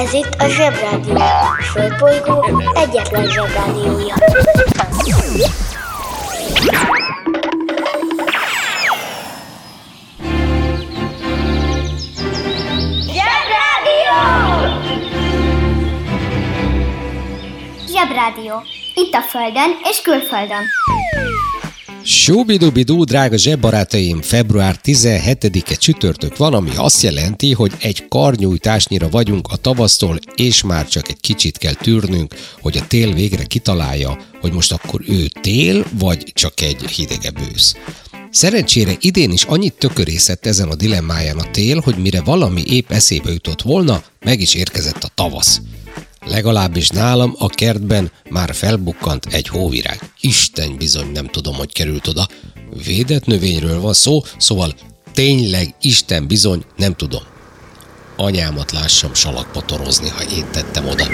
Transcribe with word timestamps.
Ez 0.00 0.12
itt 0.12 0.34
a 0.38 0.48
Zsebrádió. 0.48 1.14
A 1.16 1.62
Földbolygó 1.62 2.62
egyetlen 2.74 3.26
Zsebrádiója. 3.26 4.14
Zsebrádió! 13.12 14.20
Zsebrádió. 17.88 18.62
Itt 18.94 19.14
a 19.14 19.20
Földön 19.20 19.76
és 19.84 20.02
külföldön. 20.02 20.64
Súbidubidú, 22.30 23.04
drága 23.04 23.36
zsebbarátaim, 23.36 24.22
február 24.22 24.80
17-e 24.84 25.74
csütörtök 25.74 26.36
van, 26.36 26.54
ami 26.54 26.70
azt 26.76 27.02
jelenti, 27.02 27.52
hogy 27.52 27.72
egy 27.80 28.08
karnyújtásnyira 28.08 29.08
vagyunk 29.08 29.48
a 29.50 29.56
tavasztól, 29.56 30.18
és 30.34 30.62
már 30.62 30.88
csak 30.88 31.08
egy 31.08 31.20
kicsit 31.20 31.58
kell 31.58 31.74
tűrnünk, 31.74 32.34
hogy 32.60 32.76
a 32.76 32.86
tél 32.86 33.12
végre 33.12 33.44
kitalálja, 33.44 34.18
hogy 34.40 34.52
most 34.52 34.72
akkor 34.72 35.00
ő 35.06 35.26
tél, 35.40 35.84
vagy 35.98 36.32
csak 36.34 36.60
egy 36.60 36.86
hidegebb 36.86 37.38
ősz. 37.52 37.74
Szerencsére 38.30 38.92
idén 39.00 39.30
is 39.30 39.42
annyit 39.42 39.74
tökörészett 39.78 40.46
ezen 40.46 40.68
a 40.68 40.74
dilemmáján 40.74 41.38
a 41.38 41.50
tél, 41.50 41.80
hogy 41.80 41.96
mire 41.96 42.20
valami 42.20 42.62
épp 42.66 42.90
eszébe 42.90 43.32
jutott 43.32 43.62
volna, 43.62 44.02
meg 44.20 44.40
is 44.40 44.54
érkezett 44.54 45.04
a 45.04 45.10
tavasz. 45.14 45.60
Legalábbis 46.26 46.88
nálam 46.88 47.34
a 47.38 47.48
kertben 47.48 48.10
már 48.30 48.54
felbukkant 48.54 49.26
egy 49.26 49.48
hóvirág. 49.48 50.12
Isten 50.20 50.76
bizony 50.76 51.10
nem 51.12 51.26
tudom, 51.26 51.54
hogy 51.54 51.72
került 51.72 52.06
oda. 52.06 52.28
Védett 52.84 53.24
növényről 53.26 53.80
van 53.80 53.92
szó, 53.92 54.22
szóval 54.38 54.74
tényleg 55.12 55.74
Isten 55.80 56.26
bizony 56.26 56.64
nem 56.76 56.94
tudom. 56.94 57.22
Anyámat 58.16 58.72
lássam 58.72 59.14
salakpotorozni, 59.14 60.08
ha 60.08 60.22
én 60.22 60.44
tettem 60.50 60.88
oda. 60.88 61.04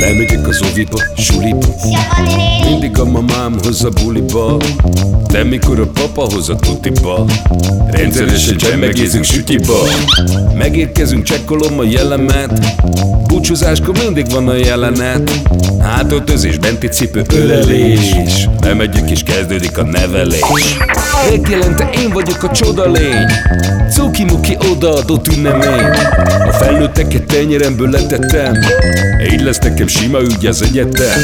Lemegyek 0.00 0.48
az 0.48 0.62
oviba, 0.70 1.02
suliba. 1.16 1.66
Mindig 2.68 2.98
a 2.98 3.04
mamám 3.04 3.54
hoz 3.62 3.84
a 3.84 3.88
buliba. 3.88 4.56
De 5.30 5.44
mikor 5.44 5.80
a 5.80 5.86
papa 5.86 6.32
hoz 6.32 6.48
a 6.48 6.56
tutiba 6.56 7.24
Rendszeresen 7.90 8.56
csemmegézünk 8.56 9.24
sütiba. 9.24 9.78
Megérkezünk, 10.54 11.22
csekkolom 11.22 11.78
a 11.78 11.84
jellemet. 11.84 12.74
Búcsúzáskor 13.26 13.98
mindig 14.04 14.30
van 14.30 14.48
a 14.48 14.54
jelenet. 14.54 15.40
Hátöltözés, 15.80 16.58
benti 16.58 16.86
cipő, 16.86 17.22
ölelés. 17.34 18.48
Bemegyek 18.60 19.10
és 19.10 19.22
kezdődik 19.22 19.78
a 19.78 19.82
nevelés 19.82 20.76
Megjelente 21.26 21.90
én 21.90 22.10
vagyok 22.10 22.42
a 22.42 22.50
csoda 22.50 22.90
lény. 22.90 23.26
Cuki-muki 23.90 24.56
odaadott 24.70 25.36
ünnemény 25.36 25.84
A 26.48 26.52
felnőtteket 26.52 27.22
tenyeremből 27.22 27.90
letettem. 27.90 28.54
Így 29.32 29.40
lesz 29.40 29.58
nekem 29.58 29.86
sima 29.86 30.20
ügy 30.20 30.46
az 30.46 30.62
egyetem. 30.62 31.20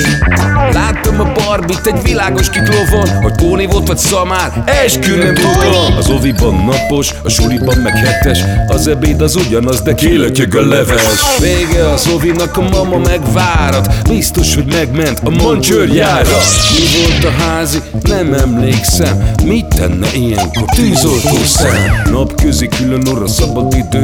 Láttam 0.72 1.20
a 1.20 1.32
barbit 1.32 1.86
egy 1.86 2.02
világos 2.02 2.50
kiklovon 2.50 3.08
Hogy 3.22 3.32
Póni 3.34 3.66
volt 3.66 3.86
vagy 3.86 3.96
szamár, 3.96 4.62
eskü 4.84 5.16
nem 5.16 5.34
tudom 5.34 5.96
Az 5.96 6.08
oviban 6.08 6.64
napos, 6.64 7.14
a 7.22 7.28
suliban 7.28 7.78
meg 7.78 7.96
hetes. 7.96 8.38
Az 8.66 8.86
ebéd 8.86 9.20
az 9.20 9.36
ugyanaz, 9.36 9.80
de 9.80 9.94
kilötyög 9.94 10.54
a 10.54 10.66
leves. 10.66 11.38
Vége 11.40 11.88
az 11.88 12.08
ovinak, 12.14 12.56
a 12.56 12.60
mama 12.60 12.98
megvárat. 12.98 14.08
Biztos, 14.08 14.54
hogy 14.54 14.66
megment 14.72 15.20
a 15.24 15.30
mancsőrjára 15.30 16.38
Mi 16.72 17.02
volt 17.02 17.24
a 17.24 17.42
házi? 17.42 17.78
Nem 18.02 18.32
emlékszem. 18.32 19.30
Mit 19.44 19.74
tenne 19.86 20.06
ilyenkor? 20.14 20.64
Tűzoltó 20.74 21.36
szem 21.44 22.02
Napközi 22.10 22.68
külön 22.68 23.06
orra 23.06 23.26
szabad 23.26 23.74
idő 23.74 24.02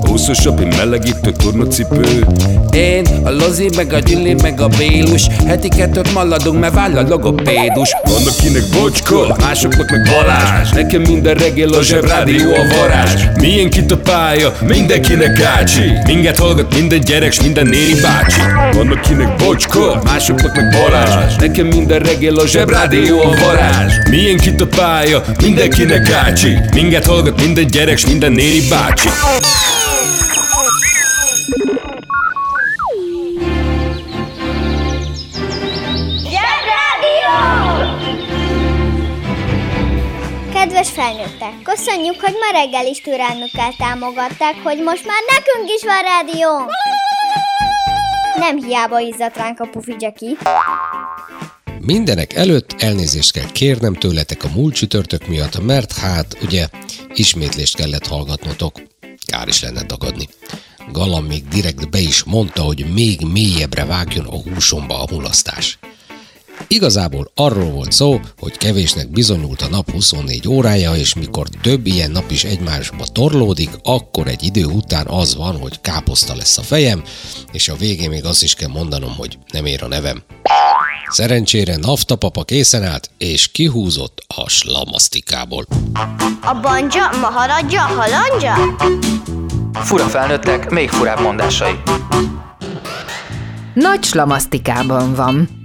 Húszosabb, 0.00 0.60
én 0.60 0.72
melegítő 0.76 1.32
tornacipő. 1.32 2.24
Én, 2.70 3.06
a 3.24 3.30
Lozi, 3.30 3.70
meg 3.76 3.92
a 3.92 3.98
Gyüli, 3.98 4.34
meg 4.42 4.60
a 4.60 4.68
Bélus 4.68 5.26
Heti 5.46 5.68
kettőt 5.68 6.12
maladunk, 6.14 6.60
mert 6.60 6.74
váll 6.74 6.96
a 6.96 7.02
logopédus. 7.08 7.96
Van 8.02 8.26
akinek 8.26 8.62
bocska, 8.72 9.36
másoknak 9.40 9.90
meg 9.90 10.08
Balázs. 10.10 10.70
Nekem 10.70 11.00
minden 11.00 11.34
reggel 11.34 11.68
a 11.68 11.82
zsebrádió 11.82 12.54
a 12.54 12.76
varázs. 12.76 13.22
Milyen 13.40 13.66
itt 13.76 13.90
a 13.90 13.96
pálya, 13.96 14.52
mindenkinek 14.60 15.38
gácsi 15.38 15.92
Minket 16.06 16.38
hallgat 16.38 16.74
minden 16.74 17.00
gyerek, 17.00 17.32
s 17.32 17.40
minden 17.42 17.66
néri 17.66 18.00
bácsi. 18.02 18.40
Van 18.72 18.88
akinek 18.88 19.36
bocska, 19.36 20.00
másoknak 20.04 20.56
meg 20.56 20.68
Balázs. 20.70 21.36
Nekem 21.36 21.66
minden 21.66 21.98
reggel 21.98 22.36
a 22.36 22.46
zsebrádió 22.46 23.20
a 23.20 23.34
varázs. 23.44 23.92
Milyen 24.10 24.38
itt 24.44 24.60
a 24.60 24.66
pálya, 24.66 25.07
mindenkinek 25.40 26.02
gácsi 26.02 26.58
Minket 26.74 27.06
hallgat 27.06 27.40
minden 27.40 27.66
gyerek, 27.66 27.96
s 27.96 28.06
minden 28.06 28.32
néri 28.32 28.68
bácsi! 28.68 29.08
Kedves 40.52 40.90
felnőttek, 40.90 41.52
köszönjük, 41.62 42.20
hogy 42.20 42.32
ma 42.32 42.58
reggel 42.58 42.86
is 42.86 43.00
türelmükkel 43.00 43.74
támogatták, 43.78 44.54
hogy 44.62 44.82
most 44.82 45.06
már 45.06 45.22
nekünk 45.26 45.74
is 45.76 45.82
van 45.84 46.02
rádió. 46.02 46.70
Nem 48.38 48.56
hiába 48.56 48.98
izzadt 48.98 49.36
ránk 49.36 49.60
a 49.60 49.68
pufi 49.72 49.94
Jackie. 49.98 50.36
Mindenek 51.92 52.32
előtt 52.32 52.74
elnézést 52.78 53.32
kell 53.32 53.50
kérnem 53.52 53.94
tőletek 53.94 54.44
a 54.44 54.50
múlt 54.54 54.74
csütörtök 54.74 55.26
miatt, 55.26 55.60
mert 55.60 55.92
hát 55.92 56.36
ugye 56.42 56.68
ismétlést 57.14 57.76
kellett 57.76 58.06
hallgatnotok. 58.06 58.82
Kár 59.26 59.48
is 59.48 59.62
lenne 59.62 59.82
tagadni. 59.82 60.28
Galam 60.92 61.24
még 61.24 61.48
direkt 61.48 61.90
be 61.90 61.98
is 61.98 62.24
mondta, 62.24 62.62
hogy 62.62 62.92
még 62.92 63.20
mélyebbre 63.32 63.84
vágjon 63.84 64.26
a 64.26 64.36
húsomba 64.36 65.02
a 65.02 65.14
mulasztás. 65.14 65.78
Igazából 66.66 67.30
arról 67.34 67.70
volt 67.70 67.92
szó, 67.92 68.20
hogy 68.38 68.56
kevésnek 68.56 69.10
bizonyult 69.10 69.62
a 69.62 69.68
nap 69.68 69.90
24 69.90 70.48
órája, 70.48 70.94
és 70.94 71.14
mikor 71.14 71.48
több 71.62 71.86
ilyen 71.86 72.10
nap 72.10 72.30
is 72.30 72.44
egymásba 72.44 73.06
torlódik, 73.06 73.70
akkor 73.82 74.26
egy 74.26 74.42
idő 74.42 74.64
után 74.64 75.06
az 75.06 75.36
van, 75.36 75.58
hogy 75.58 75.80
káposzta 75.80 76.34
lesz 76.36 76.58
a 76.58 76.62
fejem, 76.62 77.02
és 77.52 77.68
a 77.68 77.76
végén 77.76 78.08
még 78.08 78.24
azt 78.24 78.42
is 78.42 78.54
kell 78.54 78.68
mondanom, 78.68 79.14
hogy 79.16 79.38
nem 79.52 79.66
ér 79.66 79.82
a 79.82 79.88
nevem. 79.88 80.22
Szerencsére 81.08 81.76
Nafta 81.76 82.16
papa 82.16 82.44
készen 82.44 82.82
állt, 82.82 83.10
és 83.18 83.50
kihúzott 83.50 84.24
a 84.36 84.48
slamasztikából. 84.48 85.64
A 86.42 86.60
banja, 86.60 87.10
maharadja, 87.20 87.80
halandja? 87.80 88.76
Fura 89.72 90.04
felnőttek, 90.04 90.70
még 90.70 90.88
furább 90.88 91.20
mondásai. 91.20 91.72
Nagy 93.74 94.04
slamasztikában 94.04 95.14
van. 95.14 95.57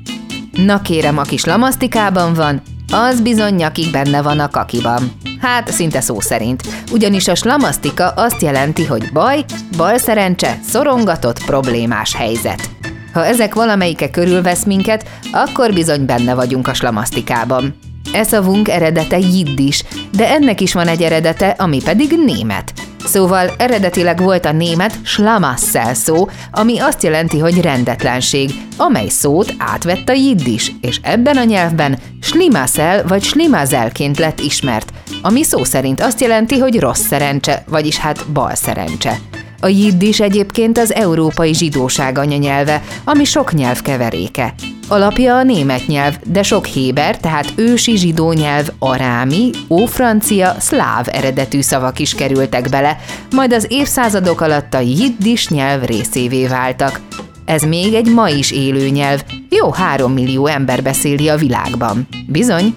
Na 0.58 0.82
kérem, 0.82 1.18
aki 1.18 1.38
slamasztikában 1.38 2.34
van, 2.34 2.62
az 2.92 3.22
bizony 3.22 3.56
nyakig 3.56 3.92
benne 3.92 4.22
van 4.22 4.40
a 4.40 4.50
kakiban. 4.50 5.12
Hát, 5.42 5.72
szinte 5.72 6.02
szó 6.02 6.20
szerint. 6.20 6.64
Ugyanis 6.92 7.28
a 7.28 7.36
slamasztika 7.36 8.10
azt 8.10 8.42
jelenti, 8.42 8.86
hogy 8.86 9.10
baj, 9.14 9.46
bal 9.78 9.98
szerencse, 9.98 10.60
szorongatott, 10.68 11.46
problémás 11.46 12.16
helyzet. 12.16 12.70
Ha 13.14 13.26
ezek 13.26 13.54
valamelyike 13.54 14.10
körülvesz 14.10 14.64
minket, 14.64 15.10
akkor 15.32 15.74
bizony 15.74 16.06
benne 16.06 16.34
vagyunk 16.34 16.68
a 16.68 16.74
slamasztikában. 16.74 17.76
E 18.14 18.24
szavunk 18.24 18.70
eredete 18.70 19.20
jiddis, 19.20 19.84
de 20.12 20.30
ennek 20.30 20.62
is 20.62 20.74
van 20.74 20.88
egy 20.88 21.02
eredete, 21.02 21.50
ami 21.50 21.82
pedig 21.84 22.20
német. 22.26 22.73
Szóval 23.06 23.50
eredetileg 23.58 24.22
volt 24.22 24.46
a 24.46 24.52
német 24.52 24.98
slamasszel 25.04 25.94
szó, 25.94 26.28
ami 26.52 26.80
azt 26.80 27.04
jelenti, 27.04 27.40
hogy 27.40 27.62
rendetlenség, 27.62 28.52
amely 28.78 29.08
szót 29.08 29.54
átvett 29.58 30.10
a 30.10 30.14
jiddis, 30.14 30.72
és 30.82 31.00
ebben 31.02 31.38
a 31.38 31.44
nyelvben 31.44 32.00
slimaszel 32.22 33.04
vagy 33.08 33.24
slimazelként 33.24 34.18
lett 34.18 34.40
ismert, 34.40 34.94
ami 35.22 35.44
szó 35.44 35.64
szerint 35.64 36.02
azt 36.02 36.22
jelenti, 36.22 36.60
hogy 36.60 36.80
rossz 36.80 37.06
szerencse, 37.06 37.64
vagyis 37.68 37.98
hát 37.98 38.26
bal 38.34 38.56
szerencse. 38.56 39.18
A 39.64 39.68
jiddis 39.68 40.20
egyébként 40.20 40.78
az 40.78 40.94
európai 40.94 41.54
zsidóság 41.54 42.18
anyanyelve, 42.18 42.82
ami 43.04 43.24
sok 43.24 43.54
nyelv 43.54 43.82
keveréke. 43.82 44.54
Alapja 44.88 45.36
a 45.36 45.44
német 45.44 45.88
nyelv, 45.88 46.18
de 46.24 46.44
sok 46.44 46.66
héber, 46.66 47.18
tehát 47.18 47.54
ősi 47.56 47.98
zsidó 47.98 48.32
nyelv, 48.32 48.68
arámi, 48.80 49.50
ófrancia, 49.70 50.56
szláv 50.60 51.06
eredetű 51.12 51.62
szavak 51.62 52.00
is 52.00 52.16
kerültek 52.16 52.70
bele, 52.70 52.98
majd 53.36 53.54
az 53.54 53.66
évszázadok 53.70 54.42
alatt 54.42 54.74
a 54.74 54.80
jiddis 54.80 55.48
nyelv 55.48 55.84
részévé 55.84 56.48
váltak. 56.48 57.00
Ez 57.46 57.62
még 57.62 57.94
egy 57.94 58.14
ma 58.14 58.30
is 58.30 58.52
élő 58.52 58.88
nyelv, 58.88 59.24
jó 59.50 59.72
három 59.72 60.14
millió 60.14 60.48
ember 60.48 60.84
beszéli 60.84 61.30
a 61.30 61.38
világban. 61.38 62.08
Bizony? 62.28 62.76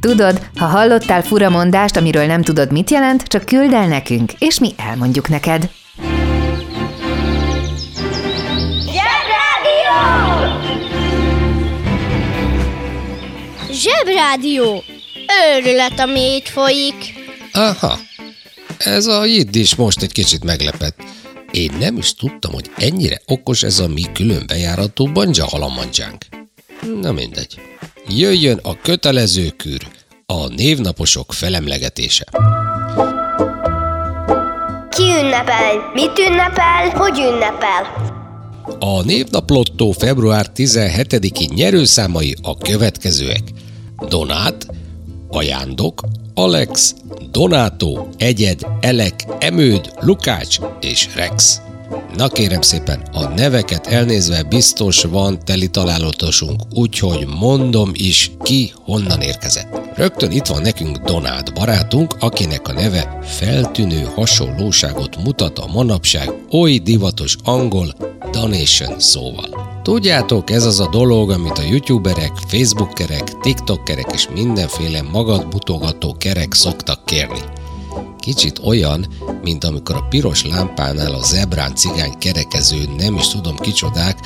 Tudod, 0.00 0.40
ha 0.56 0.66
hallottál 0.66 1.22
furamondást, 1.22 1.96
amiről 1.96 2.26
nem 2.26 2.42
tudod 2.42 2.72
mit 2.72 2.90
jelent, 2.90 3.22
csak 3.22 3.44
küld 3.44 3.72
el 3.72 3.86
nekünk, 3.86 4.32
és 4.38 4.58
mi 4.58 4.74
elmondjuk 4.76 5.28
neked. 5.28 5.70
Zsebrádió! 13.78 14.82
Őrület, 15.54 16.00
ami 16.00 16.20
itt 16.34 16.48
folyik. 16.48 16.94
Aha, 17.52 17.98
Ez 18.78 19.06
a 19.06 19.24
jiddis 19.24 19.74
most 19.74 20.02
egy 20.02 20.12
kicsit 20.12 20.44
meglepett. 20.44 20.98
Én 21.50 21.72
nem 21.80 21.96
is 21.96 22.14
tudtam, 22.14 22.52
hogy 22.52 22.70
ennyire 22.76 23.20
okos 23.26 23.62
ez 23.62 23.78
a 23.78 23.88
mi 23.88 24.02
külön 24.12 24.44
bejárató 24.46 25.06
banja 25.06 25.44
halamancsánk. 25.44 26.24
Na 27.00 27.12
mindegy. 27.12 27.60
Jöjjön 28.08 28.60
a 28.62 28.80
kötelező 28.80 29.48
kür, 29.56 29.86
a 30.26 30.46
névnaposok 30.48 31.32
felemlegetése. 31.32 32.24
Ki 34.90 35.02
ünnepel? 35.02 35.90
Mit 35.94 36.18
ünnepel? 36.18 36.88
Hogy 36.94 37.18
ünnepel? 37.18 38.06
A 38.78 39.02
névnaplottó 39.02 39.90
február 39.90 40.46
17-i 40.56 41.54
nyerőszámai 41.54 42.36
a 42.42 42.56
következőek. 42.56 43.42
Donát, 44.06 44.66
Ajándok, 45.30 46.02
Alex, 46.34 46.94
Donátó, 47.30 48.08
Egyed, 48.16 48.66
Elek, 48.80 49.26
Emőd, 49.38 49.92
Lukács 50.00 50.58
és 50.80 51.08
Rex. 51.14 51.60
Na 52.16 52.28
kérem 52.28 52.60
szépen, 52.60 53.00
a 53.12 53.28
neveket 53.28 53.86
elnézve 53.86 54.42
biztos 54.42 55.02
van 55.02 55.38
teli 55.44 55.68
találatosunk, 55.68 56.62
úgyhogy 56.74 57.26
mondom 57.38 57.90
is 57.94 58.30
ki 58.42 58.72
honnan 58.84 59.20
érkezett. 59.20 59.80
Rögtön 59.94 60.30
itt 60.30 60.46
van 60.46 60.62
nekünk 60.62 60.96
Donát 60.96 61.54
barátunk, 61.54 62.16
akinek 62.20 62.68
a 62.68 62.72
neve 62.72 63.18
feltűnő 63.22 64.02
hasonlóságot 64.14 65.16
mutat 65.24 65.58
a 65.58 65.66
manapság 65.72 66.32
oly 66.50 66.78
divatos 66.78 67.36
angol 67.44 67.94
donation 68.30 69.00
szóval. 69.00 69.80
Tudjátok, 69.82 70.50
ez 70.50 70.64
az 70.64 70.80
a 70.80 70.88
dolog, 70.88 71.30
amit 71.30 71.58
a 71.58 71.62
youtuberek, 71.62 72.32
facebookerek, 72.46 73.38
tiktokerek 73.40 74.10
és 74.12 74.28
mindenféle 74.34 75.02
mutogató 75.52 76.16
kerek 76.18 76.54
szoktak 76.54 77.04
kérni. 77.04 77.40
Kicsit 78.18 78.58
olyan, 78.64 79.06
mint 79.42 79.64
amikor 79.64 79.96
a 79.96 80.06
piros 80.08 80.44
lámpánál 80.44 81.14
a 81.14 81.22
zebrán 81.22 81.74
cigány 81.74 82.18
kerekező, 82.18 82.88
nem 82.96 83.14
is 83.14 83.28
tudom 83.28 83.56
kicsodák, 83.56 84.18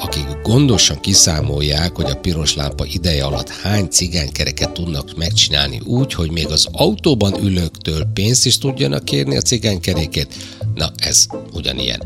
akik 0.00 0.26
gondosan 0.42 1.00
kiszámolják, 1.00 1.96
hogy 1.96 2.10
a 2.10 2.16
piros 2.16 2.54
lámpa 2.54 2.84
ideje 2.84 3.24
alatt 3.24 3.48
hány 3.48 3.88
cigánykereket 3.88 4.70
tudnak 4.70 5.16
megcsinálni 5.16 5.80
úgy, 5.84 6.14
hogy 6.14 6.30
még 6.30 6.46
az 6.50 6.66
autóban 6.72 7.42
ülőktől 7.42 8.04
pénzt 8.14 8.46
is 8.46 8.58
tudjanak 8.58 9.04
kérni 9.04 9.36
a 9.36 9.40
cigánykerékét. 9.40 10.34
Na, 10.74 10.92
ez 10.96 11.26
ugyanilyen. 11.52 12.02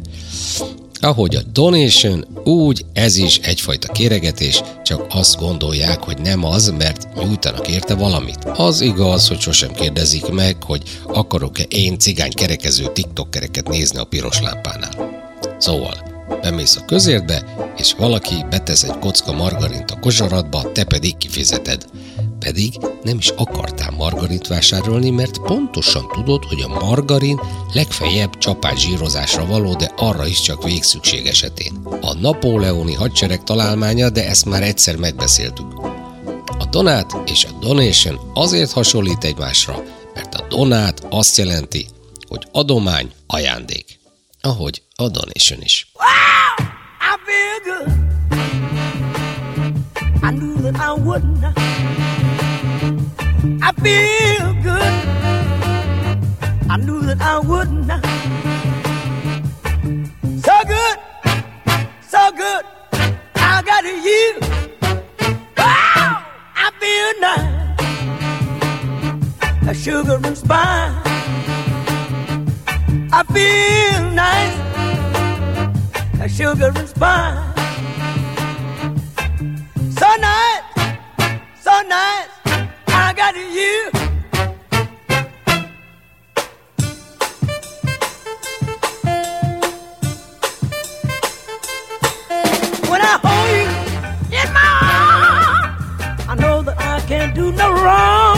Ahogy 1.00 1.34
a 1.34 1.43
donation, 1.52 2.26
úgy 2.44 2.84
ez 2.93 3.16
is 3.16 3.38
egyfajta 3.38 3.93
kéregetés, 3.93 4.62
csak 4.84 5.06
azt 5.08 5.37
gondolják, 5.37 6.02
hogy 6.02 6.19
nem 6.19 6.44
az, 6.44 6.72
mert 6.78 7.14
nyújtanak 7.14 7.69
érte 7.69 7.94
valamit. 7.94 8.44
Az 8.44 8.81
igaz, 8.81 9.28
hogy 9.28 9.40
sosem 9.40 9.72
kérdezik 9.72 10.28
meg, 10.28 10.62
hogy 10.62 10.82
akarok-e 11.06 11.62
én 11.62 11.98
cigány 11.98 12.32
kerekező 12.32 12.93
TikTok 12.93 13.31
kereket 13.31 13.69
nézni 13.69 13.98
a 13.98 14.04
piros 14.04 14.40
lámpánál. 14.40 15.25
Szóval, 15.58 15.94
bemész 16.43 16.76
a 16.76 16.84
közértbe, 16.84 17.44
és 17.76 17.94
valaki 17.98 18.34
betesz 18.50 18.82
egy 18.82 18.98
kocka 18.98 19.32
margarint 19.32 19.90
a 19.90 19.98
kosaratba, 20.00 20.72
te 20.72 20.84
pedig 20.84 21.16
kifizeted. 21.16 21.84
Pedig 22.46 22.78
nem 23.02 23.19
is 23.19 23.28
akartál 23.28 23.90
margarint 23.90 24.46
vásárolni, 24.46 25.10
mert 25.10 25.38
pontosan 25.38 26.08
tudod, 26.12 26.44
hogy 26.44 26.60
a 26.60 26.69
margarin 26.69 27.40
legfeljebb 27.72 28.38
csapás 28.38 28.81
zsírozásra 28.81 29.46
való, 29.46 29.75
de 29.75 29.93
arra 29.96 30.26
is 30.26 30.40
csak 30.40 30.64
végszükség 30.64 31.26
esetén. 31.26 31.72
A 32.00 32.14
napóleoni 32.14 32.94
hadsereg 32.94 33.44
találmánya, 33.44 34.10
de 34.10 34.28
ezt 34.28 34.44
már 34.44 34.62
egyszer 34.62 34.96
megbeszéltük. 34.96 35.66
A 36.58 36.66
donát 36.70 37.16
és 37.26 37.44
a 37.44 37.58
donation 37.60 38.31
azért 38.34 38.72
hasonlít 38.72 39.25
egymásra, 39.25 39.82
mert 40.14 40.34
a 40.34 40.46
donát 40.48 41.06
azt 41.10 41.37
jelenti, 41.37 41.87
hogy 42.28 42.46
adomány, 42.52 43.10
ajándék. 43.26 43.98
Ahogy 44.40 44.82
a 44.94 45.08
donation 45.08 45.60
is. 45.62 45.93
I 50.22 50.32
knew 50.32 50.56
that 50.60 50.76
I 50.76 51.00
wouldn't. 51.00 51.75
I 53.62 53.72
feel 53.84 54.54
good. 54.62 54.94
I 56.69 56.76
knew 56.78 57.00
that 57.02 57.20
I 57.20 57.38
would 57.38 57.70
not. 57.72 58.04
So 60.46 60.54
good, 60.66 60.98
so 62.02 62.31
good. 62.32 62.64
I 63.37 63.62
got 63.62 63.84
you. 63.84 64.40
Wow, 65.56 66.25
I 66.56 66.70
feel 66.81 67.12
nice. 67.20 67.54
A 69.69 69.75
sugar 69.75 70.19
and 70.22 70.37
spice. 70.37 70.93
I 73.12 73.22
feel 73.34 74.02
nice. 74.10 74.56
A 76.20 76.28
sugar 76.28 76.72
and 76.75 76.88
spice. 76.88 77.54
So 79.98 80.06
nice, 80.16 80.16
so 80.16 80.16
nice. 80.20 80.56
Got 83.17 83.35
you. 83.35 83.91
When 92.91 93.01
I 93.01 93.19
hold 93.25 93.49
you 93.51 94.39
in 94.39 94.53
my 94.53 94.69
arms, 94.83 96.29
I 96.29 96.35
know 96.39 96.61
that 96.61 96.77
I 96.79 97.01
can't 97.09 97.35
do 97.35 97.53
no 97.53 97.73
wrong. 97.73 98.37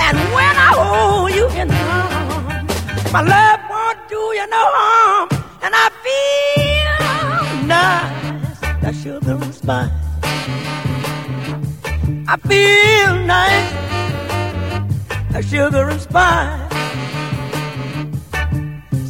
And 0.00 0.16
when 0.32 0.54
I 0.56 0.72
hold 0.80 1.32
you 1.34 1.46
in 1.60 1.68
my 1.68 1.76
arms, 1.76 3.12
my 3.12 3.20
love 3.20 3.60
won't 3.68 4.08
do 4.08 4.16
you 4.16 4.46
no 4.48 4.64
harm. 4.78 5.28
And 5.62 5.74
I 5.74 5.90
feel 6.04 7.66
nice, 7.66 8.60
that 8.80 8.94
sugar 8.94 9.32
and 9.32 9.54
spice. 9.54 10.05
I 12.36 12.38
feel 12.48 13.14
nice, 13.24 13.72
like 15.32 15.44
sugar 15.44 15.88
and 15.88 16.00
spice. 16.00 16.68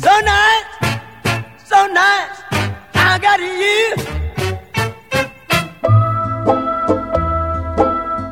So 0.01 0.13
nice, 0.21 0.67
so 1.69 1.87
nice, 1.87 2.39
I 2.95 3.19
got 3.19 3.41
you. 3.41 3.95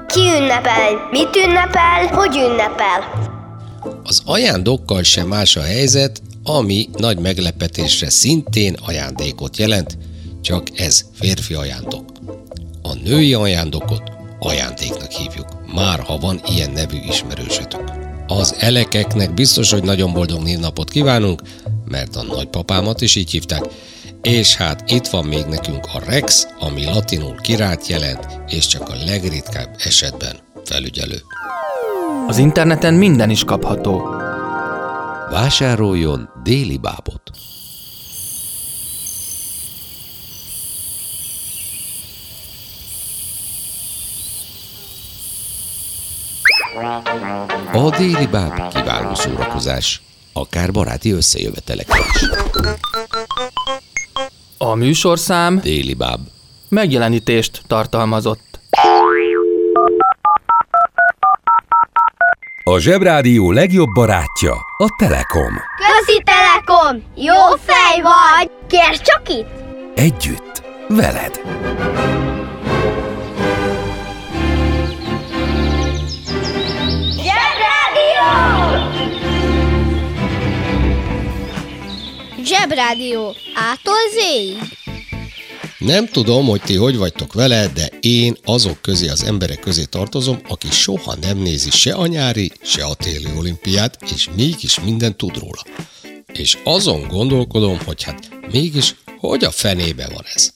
Ki 0.07 0.21
ünnepel? 0.21 1.09
Mit 1.11 1.37
ünnepel? 1.37 2.07
Hogy 2.07 2.37
ünnepel? 2.37 3.23
Az 4.03 4.23
ajándókkal 4.25 5.03
sem 5.03 5.27
más 5.27 5.57
a 5.57 5.63
helyzet, 5.63 6.23
ami 6.45 6.89
nagy 6.97 7.19
meglepetésre 7.19 8.11
szintén 8.11 8.77
ajándékot 8.87 9.57
jelent, 9.57 9.99
csak 10.41 10.67
ez 10.77 11.05
férfi 11.15 11.55
ajándok. 11.55 12.05
A 12.83 12.95
női 12.95 13.35
ajándokot 13.35 14.14
ajándéknak 14.45 15.11
hívjuk, 15.11 15.47
már 15.75 16.01
ha 16.01 16.19
van 16.19 16.41
ilyen 16.47 16.71
nevű 16.71 16.97
ismerősötök. 17.09 17.91
Az 18.27 18.55
elekeknek 18.59 19.35
biztos, 19.35 19.71
hogy 19.71 19.83
nagyon 19.83 20.13
boldog 20.13 20.43
névnapot 20.43 20.91
kívánunk, 20.91 21.43
mert 21.85 22.17
a 22.17 22.23
nagypapámat 22.23 23.01
is 23.01 23.15
így 23.15 23.31
hívták, 23.31 23.65
és 24.23 24.57
hát 24.57 24.91
itt 24.91 25.07
van 25.07 25.25
még 25.25 25.45
nekünk 25.45 25.85
a 25.93 26.03
Rex, 26.07 26.47
ami 26.59 26.85
latinul 26.85 27.35
kirát 27.35 27.87
jelent, 27.87 28.41
és 28.49 28.67
csak 28.67 28.89
a 28.89 28.95
legritkább 29.07 29.77
esetben 29.79 30.37
felügyelő. 30.65 31.23
Az 32.27 32.39
interneten 32.39 32.95
minden 32.95 33.31
is 33.31 33.45
kapható. 33.45 34.03
Vásároljon 35.31 36.29
déli 36.43 36.77
bábot! 36.77 37.23
A 47.73 47.95
déli 47.99 48.27
báb 48.27 48.73
kiváló 48.75 49.15
szórakozás, 49.15 50.03
akár 50.33 50.73
baráti 50.73 51.13
összejövetelekre 51.13 51.99
is. 52.15 52.29
A 54.59 54.75
műsorszám 54.75 55.61
Déli 55.61 55.95
báb 55.95 56.21
megjelenítést 56.69 57.63
tartalmazott. 57.67 58.61
A 62.65 62.79
Zsebrádió 62.79 63.51
legjobb 63.51 63.89
barátja 63.95 64.53
a 64.79 64.87
Telekom. 64.99 65.53
Közi 65.77 66.23
Telekom! 66.25 67.03
Jó 67.15 67.57
fej 67.65 68.01
vagy! 68.03 68.51
Kérd 68.69 69.01
csak 69.01 69.29
itt! 69.29 69.49
Együtt, 69.95 70.63
veled. 70.89 71.41
Zsebrádió. 82.45 83.35
Ától 83.55 83.95
zéig. 84.13 84.57
Nem 85.79 86.07
tudom, 86.07 86.47
hogy 86.47 86.61
ti 86.61 86.75
hogy 86.75 86.97
vagytok 86.97 87.33
vele, 87.33 87.67
de 87.67 87.91
én 88.01 88.37
azok 88.45 88.83
közé 88.83 89.09
az 89.09 89.23
emberek 89.23 89.61
közé 89.61 89.85
tartozom, 89.85 90.41
aki 90.49 90.69
soha 90.71 91.15
nem 91.21 91.39
nézi 91.39 91.71
se 91.71 91.95
a 91.95 92.07
nyári, 92.07 92.53
se 92.63 92.85
a 92.85 92.95
téli 92.95 93.27
olimpiát, 93.37 93.99
és 94.15 94.29
mégis 94.37 94.81
minden 94.81 95.17
tud 95.17 95.39
róla. 95.39 95.63
És 96.33 96.59
azon 96.65 97.09
gondolkodom, 97.09 97.79
hogy 97.85 98.03
hát 98.03 98.29
mégis 98.53 98.95
hogy 99.19 99.45
a 99.45 99.51
fenébe 99.51 100.09
van 100.13 100.25
ez? 100.35 100.53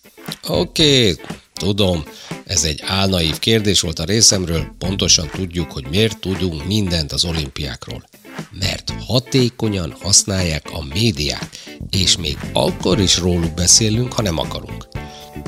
Oké, 0.48 1.16
tudom, 1.52 2.04
ez 2.46 2.64
egy 2.64 2.82
álnaív 2.86 3.38
kérdés 3.38 3.80
volt 3.80 3.98
a 3.98 4.04
részemről, 4.04 4.74
pontosan 4.78 5.28
tudjuk, 5.30 5.72
hogy 5.72 5.86
miért 5.90 6.18
tudunk 6.18 6.66
mindent 6.66 7.12
az 7.12 7.24
olimpiákról. 7.24 8.08
Mert 8.50 8.92
hatékonyan 9.06 9.96
használják 10.00 10.70
a 10.72 10.84
médiák, 10.94 11.48
és 11.90 12.16
még 12.16 12.38
akkor 12.52 13.00
is 13.00 13.18
róluk 13.18 13.54
beszélünk, 13.54 14.12
ha 14.12 14.22
nem 14.22 14.38
akarunk. 14.38 14.88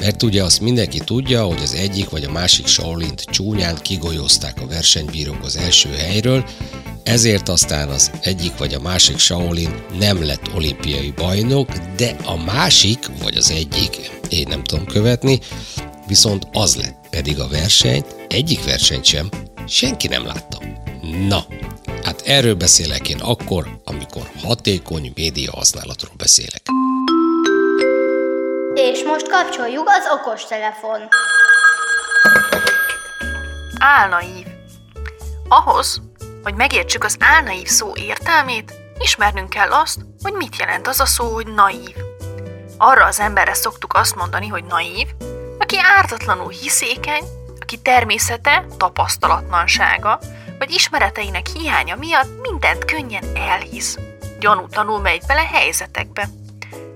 Mert 0.00 0.22
ugye 0.22 0.44
azt 0.44 0.60
mindenki 0.60 0.98
tudja, 0.98 1.44
hogy 1.44 1.62
az 1.62 1.74
egyik 1.74 2.08
vagy 2.08 2.24
a 2.24 2.30
másik 2.30 2.66
Shaolint 2.66 3.20
csúnyán 3.20 3.78
kigolyozták 3.82 4.60
a 4.60 4.66
versenybírók 4.66 5.44
az 5.44 5.56
első 5.56 5.88
helyről, 5.88 6.44
ezért 7.02 7.48
aztán 7.48 7.88
az 7.88 8.10
egyik 8.22 8.58
vagy 8.58 8.74
a 8.74 8.80
másik 8.80 9.18
Shaolin 9.18 9.82
nem 9.98 10.24
lett 10.24 10.54
olimpiai 10.54 11.12
bajnok, 11.16 11.72
de 11.96 12.16
a 12.24 12.36
másik, 12.44 13.10
vagy 13.22 13.36
az 13.36 13.50
egyik, 13.50 14.10
én 14.28 14.46
nem 14.48 14.64
tudom 14.64 14.86
követni, 14.86 15.38
viszont 16.06 16.46
az 16.52 16.76
lett. 16.76 16.98
Pedig 17.10 17.40
a 17.40 17.48
versenyt, 17.48 18.16
egyik 18.28 18.64
versenyt 18.64 19.04
sem, 19.04 19.28
senki 19.66 20.08
nem 20.08 20.26
látta. 20.26 20.58
Na, 21.28 21.46
erről 22.30 22.54
beszélek 22.54 23.08
én 23.08 23.20
akkor, 23.20 23.66
amikor 23.84 24.22
hatékony 24.42 25.12
média 25.14 25.50
használatról 25.52 26.14
beszélek. 26.16 26.62
És 28.74 29.02
most 29.04 29.28
kapcsoljuk 29.28 29.88
az 29.88 30.04
okos 30.18 30.44
telefon. 30.44 31.00
Álnaív. 33.78 34.46
Ahhoz, 35.48 36.02
hogy 36.42 36.54
megértsük 36.54 37.04
az 37.04 37.16
álnaív 37.18 37.66
szó 37.66 37.92
értelmét, 37.94 38.72
ismernünk 38.98 39.50
kell 39.50 39.70
azt, 39.70 39.98
hogy 40.22 40.32
mit 40.32 40.56
jelent 40.56 40.86
az 40.86 41.00
a 41.00 41.06
szó, 41.06 41.24
hogy 41.24 41.46
naív. 41.46 41.96
Arra 42.76 43.04
az 43.04 43.20
emberre 43.20 43.54
szoktuk 43.54 43.92
azt 43.94 44.16
mondani, 44.16 44.46
hogy 44.46 44.64
naív, 44.64 45.06
aki 45.58 45.76
ártatlanul 45.96 46.50
hiszékeny, 46.50 47.24
aki 47.60 47.76
természete, 47.76 48.66
tapasztalatlansága, 48.76 50.18
vagy 50.60 50.70
ismereteinek 50.70 51.46
hiánya 51.46 51.96
miatt 51.96 52.40
mindent 52.42 52.84
könnyen 52.84 53.24
elhisz. 53.34 53.98
Gyanútlanul 54.38 55.00
megy 55.00 55.22
bele 55.26 55.46
helyzetekbe. 55.52 56.28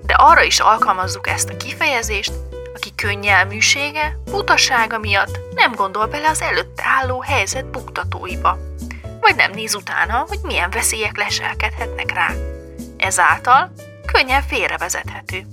De 0.05 0.13
arra 0.13 0.43
is 0.43 0.59
alkalmazzuk 0.59 1.27
ezt 1.27 1.49
a 1.49 1.57
kifejezést, 1.57 2.31
aki 2.75 2.95
könnyelműsége, 2.95 4.17
butasága 4.25 4.97
miatt 4.97 5.39
nem 5.55 5.71
gondol 5.71 6.05
bele 6.05 6.29
az 6.29 6.41
előtte 6.41 6.83
álló 6.85 7.21
helyzet 7.21 7.65
buktatóiba, 7.65 8.57
vagy 9.21 9.35
nem 9.35 9.51
néz 9.51 9.75
utána, 9.75 10.25
hogy 10.27 10.39
milyen 10.43 10.69
veszélyek 10.69 11.17
leselkedhetnek 11.17 12.11
rá. 12.11 12.29
Ezáltal 12.97 13.71
könnyen 14.05 14.41
félrevezethető. 14.41 15.45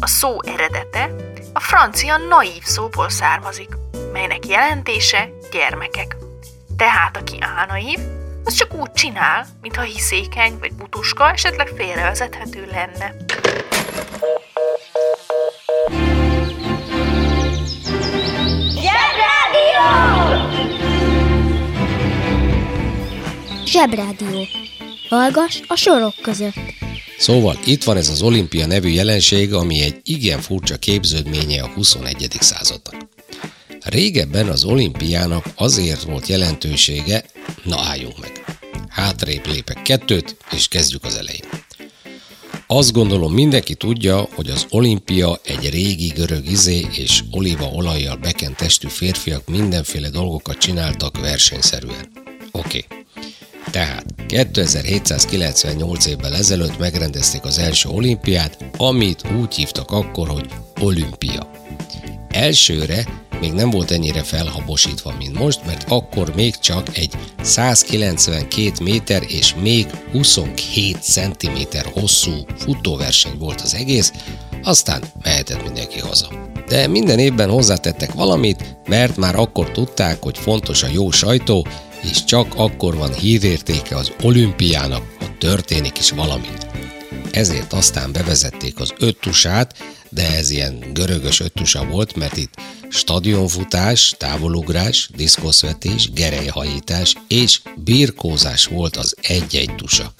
A 0.00 0.06
szó 0.06 0.42
eredete 0.42 1.10
a 1.52 1.60
francia 1.60 2.16
naív 2.16 2.62
szóból 2.62 3.08
származik, 3.08 3.70
melynek 4.12 4.46
jelentése 4.46 5.28
gyermekek. 5.50 6.19
Tehát 6.80 7.16
aki 7.16 7.36
álnaív, 7.40 7.98
az 8.44 8.54
csak 8.54 8.74
úgy 8.74 8.92
csinál, 8.92 9.46
mintha 9.60 9.82
hiszékeny 9.82 10.58
vagy 10.58 10.72
butuska, 10.72 11.30
esetleg 11.30 11.66
félrevezethető 11.66 12.66
lenne. 12.70 13.14
Zsebrádió. 23.64 24.46
Hallgass 25.08 25.60
a 25.66 25.76
sorok 25.76 26.14
között. 26.22 26.54
Szóval 27.18 27.58
itt 27.64 27.84
van 27.84 27.96
ez 27.96 28.08
az 28.08 28.22
olimpia 28.22 28.66
nevű 28.66 28.88
jelenség, 28.88 29.54
ami 29.54 29.82
egy 29.82 30.00
igen 30.04 30.40
furcsa 30.40 30.76
képződménye 30.76 31.62
a 31.62 31.68
21. 31.68 32.36
századnak. 32.40 33.08
Régebben 33.90 34.48
az 34.48 34.64
olimpiának 34.64 35.44
azért 35.56 36.02
volt 36.02 36.26
jelentősége, 36.26 37.24
na 37.64 37.80
álljunk 37.80 38.20
meg. 38.20 38.58
Hátrébb 38.88 39.46
lépek 39.46 39.82
kettőt, 39.82 40.36
és 40.52 40.68
kezdjük 40.68 41.04
az 41.04 41.14
elején. 41.14 41.44
Azt 42.66 42.92
gondolom 42.92 43.32
mindenki 43.32 43.74
tudja, 43.74 44.28
hogy 44.34 44.50
az 44.50 44.66
olimpia 44.68 45.40
egy 45.44 45.70
régi 45.70 46.06
görög 46.06 46.50
izé 46.50 46.86
és 46.92 47.22
olívaolajjal 47.30 48.16
bekent 48.16 48.56
testű 48.56 48.88
férfiak 48.88 49.48
mindenféle 49.48 50.08
dolgokat 50.08 50.58
csináltak 50.58 51.20
versenyszerűen. 51.20 52.12
Oké. 52.50 52.84
Okay. 52.88 53.04
Tehát 53.70 54.04
2798 54.26 56.06
évvel 56.06 56.34
ezelőtt 56.34 56.78
megrendezték 56.78 57.44
az 57.44 57.58
első 57.58 57.88
olimpiát, 57.88 58.64
amit 58.76 59.22
úgy 59.40 59.54
hívtak 59.54 59.90
akkor, 59.90 60.28
hogy 60.28 60.48
olimpia. 60.80 61.50
Elsőre 62.28 63.28
még 63.40 63.52
nem 63.52 63.70
volt 63.70 63.90
ennyire 63.90 64.22
felhabosítva, 64.22 65.14
mint 65.18 65.38
most, 65.38 65.60
mert 65.66 65.84
akkor 65.88 66.34
még 66.34 66.58
csak 66.58 66.96
egy 66.96 67.14
192 67.42 68.72
méter 68.82 69.22
és 69.28 69.54
még 69.62 69.86
27 70.12 71.02
cm 71.02 71.58
hosszú 71.92 72.32
futóverseny 72.58 73.38
volt 73.38 73.60
az 73.60 73.74
egész, 73.74 74.12
aztán 74.62 75.02
mehetett 75.22 75.62
mindenki 75.62 75.98
haza. 75.98 76.28
De 76.68 76.86
minden 76.86 77.18
évben 77.18 77.50
hozzátettek 77.50 78.12
valamit, 78.12 78.76
mert 78.88 79.16
már 79.16 79.36
akkor 79.36 79.70
tudták, 79.70 80.22
hogy 80.22 80.38
fontos 80.38 80.82
a 80.82 80.88
jó 80.92 81.10
sajtó, 81.10 81.66
és 82.02 82.24
csak 82.24 82.54
akkor 82.56 82.96
van 82.96 83.12
hírértéke 83.12 83.96
az 83.96 84.12
olimpiának, 84.22 85.02
ha 85.18 85.26
történik 85.38 85.98
is 85.98 86.10
valami. 86.10 86.48
Ezért 87.30 87.72
aztán 87.72 88.12
bevezették 88.12 88.80
az 88.80 88.92
öttusát, 88.98 89.74
de 90.08 90.36
ez 90.36 90.50
ilyen 90.50 90.84
görögös 90.92 91.40
öttusa 91.40 91.84
volt, 91.84 92.16
mert 92.16 92.36
itt 92.36 92.54
stadionfutás, 92.90 94.14
távolugrás, 94.18 95.10
diszkoszvetés, 95.16 96.10
gerelyhajítás 96.12 97.16
és 97.28 97.60
birkózás 97.76 98.66
volt 98.66 98.96
az 98.96 99.16
egy-egy 99.22 99.74
tusa. 99.74 100.14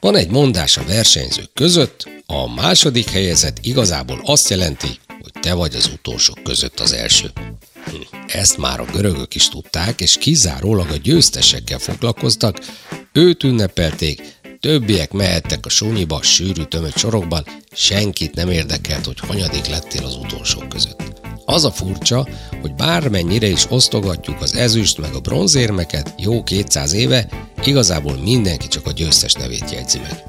Van 0.00 0.16
egy 0.16 0.30
mondás 0.30 0.76
a 0.76 0.84
versenyzők 0.84 1.50
között, 1.54 2.08
a 2.26 2.54
második 2.54 3.10
helyezett 3.10 3.58
igazából 3.62 4.20
azt 4.24 4.48
jelenti, 4.48 4.98
hogy 5.22 5.32
te 5.40 5.54
vagy 5.54 5.74
az 5.74 5.90
utolsók 5.94 6.42
között 6.42 6.80
az 6.80 6.92
első. 6.92 7.32
Ezt 8.26 8.56
már 8.56 8.80
a 8.80 8.86
görögök 8.92 9.34
is 9.34 9.48
tudták, 9.48 10.00
és 10.00 10.16
kizárólag 10.16 10.90
a 10.90 10.96
győztesekkel 10.96 11.78
foglalkoztak, 11.78 12.58
őt 13.12 13.42
ünnepelték, 13.42 14.22
többiek 14.60 15.12
mehettek 15.12 15.66
a 15.66 15.68
sunyiba, 15.68 16.22
sűrű 16.22 16.62
tömött 16.62 16.96
sorokban, 16.96 17.46
senkit 17.72 18.34
nem 18.34 18.50
érdekelt, 18.50 19.04
hogy 19.04 19.18
hanyadik 19.18 19.66
lettél 19.66 20.04
az 20.04 20.16
utolsók 20.16 20.68
között. 20.68 21.13
Az 21.44 21.64
a 21.64 21.70
furcsa, 21.70 22.28
hogy 22.60 22.74
bármennyire 22.74 23.46
is 23.46 23.70
osztogatjuk 23.70 24.40
az 24.40 24.54
ezüst 24.54 24.98
meg 24.98 25.14
a 25.14 25.20
bronzérmeket 25.20 26.14
jó 26.18 26.42
200 26.42 26.92
éve, 26.92 27.26
igazából 27.64 28.16
mindenki 28.16 28.68
csak 28.68 28.86
a 28.86 28.92
győztes 28.92 29.32
nevét 29.32 29.70
jegyzi 29.70 29.98
meg. 29.98 30.22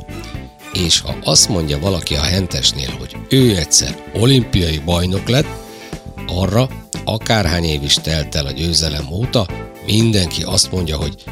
És 0.73 0.99
ha 0.99 1.15
azt 1.23 1.49
mondja 1.49 1.79
valaki 1.79 2.15
a 2.15 2.21
hentesnél, 2.21 2.89
hogy 2.99 3.15
ő 3.29 3.57
egyszer 3.57 4.11
olimpiai 4.13 4.81
bajnok 4.85 5.27
lett, 5.27 5.47
arra 6.27 6.69
akárhány 7.05 7.63
év 7.63 7.83
is 7.83 7.93
telt 7.93 8.35
el 8.35 8.45
a 8.45 8.51
győzelem 8.51 9.11
óta, 9.11 9.47
mindenki 9.85 10.43
azt 10.43 10.71
mondja, 10.71 10.97
hogy 10.97 11.23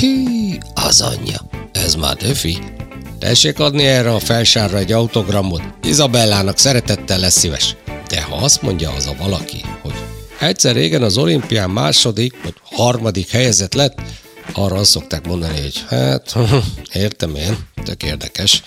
hű, 0.00 0.56
az 0.74 1.00
anyja, 1.00 1.40
ez 1.72 1.94
már 1.94 2.16
döfi. 2.16 2.58
Tessék 3.18 3.58
adni 3.58 3.84
erre 3.84 4.14
a 4.14 4.18
felsárra 4.18 4.78
egy 4.78 4.92
autogramot, 4.92 5.62
Izabellának 5.82 6.58
szeretettel 6.58 7.18
lesz 7.18 7.38
szíves. 7.38 7.76
De 8.08 8.22
ha 8.22 8.36
azt 8.36 8.62
mondja 8.62 8.90
az 8.90 9.06
a 9.06 9.14
valaki, 9.18 9.64
hogy 9.82 9.94
egyszer 10.38 10.74
régen 10.74 11.02
az 11.02 11.16
olimpián 11.16 11.70
második 11.70 12.42
vagy 12.42 12.54
harmadik 12.62 13.30
helyezett 13.30 13.74
lett, 13.74 13.98
arra 14.52 14.76
azt 14.76 14.90
szokták 14.90 15.26
mondani, 15.26 15.60
hogy 15.60 15.84
hát, 15.88 16.36
értem 16.92 17.34
én, 17.34 17.56
tök 17.84 18.02
érdekes. 18.02 18.62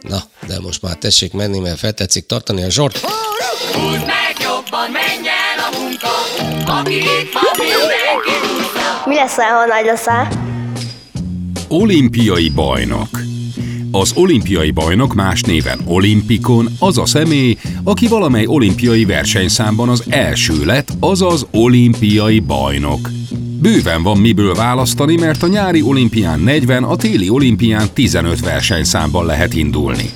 Na, 0.00 0.22
de 0.46 0.60
most 0.60 0.82
már 0.82 0.94
tessék 0.94 1.32
menni, 1.32 1.58
mert 1.58 1.78
feltetszik 1.78 2.26
tartani 2.26 2.62
a 2.62 2.70
zsort. 2.70 2.98
Húzd 2.98 3.98
meg 3.98 4.36
jobban, 4.40 4.90
menj 4.90 5.28
el 5.28 5.72
a 5.72 5.78
munka, 5.78 6.08
aki 6.72 6.96
itt 6.96 7.32
van, 7.32 7.42
mindenki 7.58 8.30
Mi 9.04 9.14
lesz, 9.14 9.34
ha 9.34 9.66
nagy 9.66 9.84
leszel? 9.84 10.28
Olimpiai 11.68 12.48
bajnok 12.48 13.08
az 13.90 14.12
olimpiai 14.14 14.70
bajnok 14.70 15.14
más 15.14 15.40
néven 15.40 15.80
olimpikon 15.84 16.68
az 16.78 16.98
a 16.98 17.06
személy, 17.06 17.56
aki 17.84 18.06
valamely 18.06 18.46
olimpiai 18.46 19.04
versenyszámban 19.04 19.88
az 19.88 20.04
első 20.08 20.64
lett, 20.64 20.88
azaz 21.00 21.46
olimpiai 21.50 22.40
bajnok. 22.40 23.10
Bőven 23.60 24.02
van 24.02 24.18
miből 24.18 24.54
választani, 24.54 25.16
mert 25.16 25.42
a 25.42 25.46
nyári 25.46 25.82
olimpián 25.82 26.40
40, 26.40 26.82
a 26.84 26.96
téli 26.96 27.28
olimpián 27.28 27.88
15 27.92 28.40
versenyszámban 28.40 29.26
lehet 29.26 29.54
indulni. 29.54 30.10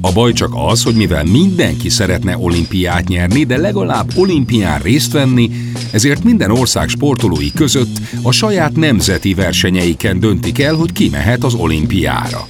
A 0.00 0.12
baj 0.12 0.32
csak 0.32 0.50
az, 0.54 0.82
hogy 0.82 0.94
mivel 0.94 1.24
mindenki 1.24 1.88
szeretne 1.88 2.38
olimpiát 2.38 3.08
nyerni, 3.08 3.44
de 3.44 3.56
legalább 3.56 4.10
olimpián 4.16 4.80
részt 4.80 5.12
venni, 5.12 5.50
ezért 5.90 6.24
minden 6.24 6.50
ország 6.50 6.88
sportolói 6.88 7.52
között 7.52 7.98
a 8.22 8.32
saját 8.32 8.76
nemzeti 8.76 9.34
versenyeiken 9.34 10.20
döntik 10.20 10.58
el, 10.58 10.74
hogy 10.74 10.92
ki 10.92 11.08
mehet 11.08 11.44
az 11.44 11.54
olimpiára. 11.54 12.48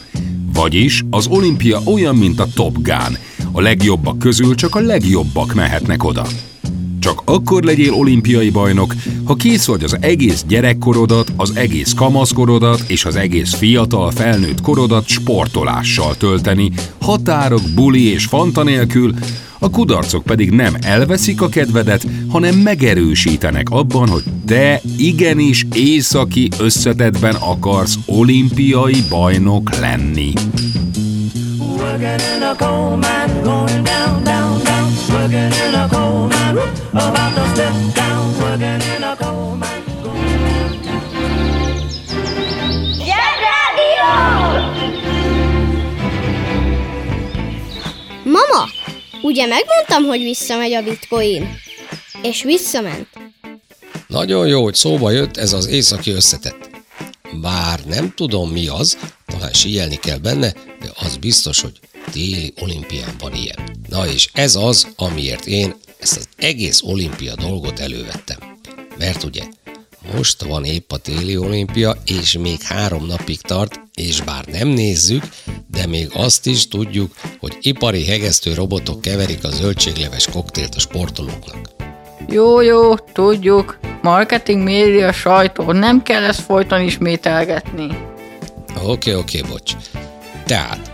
Vagyis 0.61 1.05
az 1.11 1.27
olimpia 1.27 1.81
olyan, 1.85 2.17
mint 2.17 2.41
a 2.41 2.47
Top 2.55 2.73
Gun. 2.73 3.17
A 3.53 3.61
legjobbak 3.61 4.19
közül 4.19 4.55
csak 4.55 4.75
a 4.75 4.81
legjobbak 4.81 5.55
mehetnek 5.55 6.05
oda. 6.05 6.27
Csak 7.01 7.23
akkor 7.25 7.63
legyél 7.63 7.93
olimpiai 7.93 8.51
bajnok, 8.51 8.95
ha 9.25 9.35
kész 9.35 9.67
vagy 9.67 9.85
az 9.85 9.97
egész 10.01 10.45
gyerekkorodat, 10.49 11.33
az 11.37 11.57
egész 11.57 11.93
kamaszkorodat 11.93 12.85
és 12.87 13.05
az 13.05 13.17
egész 13.17 13.55
fiatal 13.55 14.11
felnőtt 14.11 14.61
korodat 14.61 15.07
sportolással 15.07 16.17
tölteni, 16.17 16.73
határok, 17.01 17.63
buli 17.75 18.13
és 18.13 18.25
fanta 18.25 18.63
nélkül, 18.63 19.15
a 19.59 19.71
kudarcok 19.71 20.23
pedig 20.23 20.51
nem 20.51 20.75
elveszik 20.81 21.43
a 21.43 21.49
kedvedet, 21.49 22.07
hanem 22.29 22.55
megerősítenek 22.55 23.71
abban, 23.71 24.09
hogy 24.09 24.23
te 24.47 24.81
igenis 24.99 25.67
északi 25.73 26.49
összetetben 26.59 27.35
akarsz 27.35 27.99
olimpiai 28.07 29.03
bajnok 29.09 29.79
lenni. 29.79 30.33
Working 31.59 32.21
in 32.37 32.43
a 32.43 32.57
coal 32.57 32.97
mine, 32.97 33.41
going 33.43 33.83
down, 33.83 34.25
down, 34.25 34.63
down. 34.65 34.93
Working 35.11 35.53
in 35.69 35.75
a 35.75 35.89
coal 35.89 36.08
mine, 36.55 36.69
about 36.93 37.35
to 37.35 37.45
step 37.55 37.75
down. 37.95 38.41
Working 38.41 38.97
in 38.97 39.03
a 39.03 39.17
coal 39.17 39.57
mine. 39.57 39.89
Mama, 48.25 48.69
ugye 49.23 49.47
megmondtam, 49.47 50.05
hogy 50.05 50.23
visszamegy 50.23 50.73
a 50.73 50.83
bitcoin? 50.83 51.59
És 52.23 52.43
visszament. 52.43 53.09
Nagyon 54.07 54.47
jó, 54.47 54.63
hogy 54.63 54.75
szóba 54.75 55.11
jött 55.11 55.37
ez 55.37 55.53
az 55.53 55.67
északi 55.67 56.11
összetett. 56.11 56.71
Bár 57.41 57.81
nem 57.87 58.13
tudom 58.17 58.51
mi 58.51 58.67
az, 58.67 58.99
talán 59.27 59.53
síelni 59.53 59.97
kell 59.97 60.19
benne, 60.19 60.53
de 60.53 60.91
az 61.01 61.17
biztos, 61.17 61.61
hogy 61.61 61.81
téli 62.11 62.53
olimpián 62.61 63.15
van 63.19 63.35
ilyen. 63.35 63.77
Na 63.89 64.07
és 64.07 64.29
ez 64.33 64.57
az, 64.57 64.87
amiért 64.97 65.47
én 65.47 65.75
ezt 65.99 66.17
az 66.17 66.29
egész 66.37 66.83
olimpia 66.83 67.35
dolgot 67.35 67.79
elővettem. 67.79 68.39
Mert 68.99 69.25
ugye, 69.25 69.43
most 70.15 70.43
van 70.43 70.65
épp 70.65 70.93
a 70.93 70.97
téli 70.97 71.37
olimpia, 71.37 71.97
és 72.07 72.39
még 72.39 72.63
három 72.63 73.07
napig 73.07 73.41
tart, 73.41 73.81
és 73.95 74.21
bár 74.21 74.45
nem 74.45 74.69
nézzük, 74.69 75.23
de 75.71 75.87
még 75.87 76.11
azt 76.13 76.47
is 76.47 76.69
tudjuk, 76.69 77.15
hogy 77.39 77.57
ipari 77.61 78.05
hegesztő 78.05 78.55
robotok 78.55 79.01
keverik 79.01 79.45
a 79.45 79.51
zöldségleves 79.51 80.27
koktélt 80.27 80.75
a 80.75 80.79
sportolóknak. 80.79 81.69
Jó, 82.29 82.61
jó, 82.61 82.95
tudjuk. 82.95 83.79
Marketing, 84.03 84.63
média, 84.63 85.13
sajtó, 85.13 85.73
nem 85.73 86.03
kell 86.03 86.25
ezt 86.25 86.41
folyton 86.41 86.81
ismételgetni. 86.81 87.87
Oké, 88.83 89.15
oké, 89.15 89.41
bocs. 89.41 89.73
Tehát, 90.47 90.93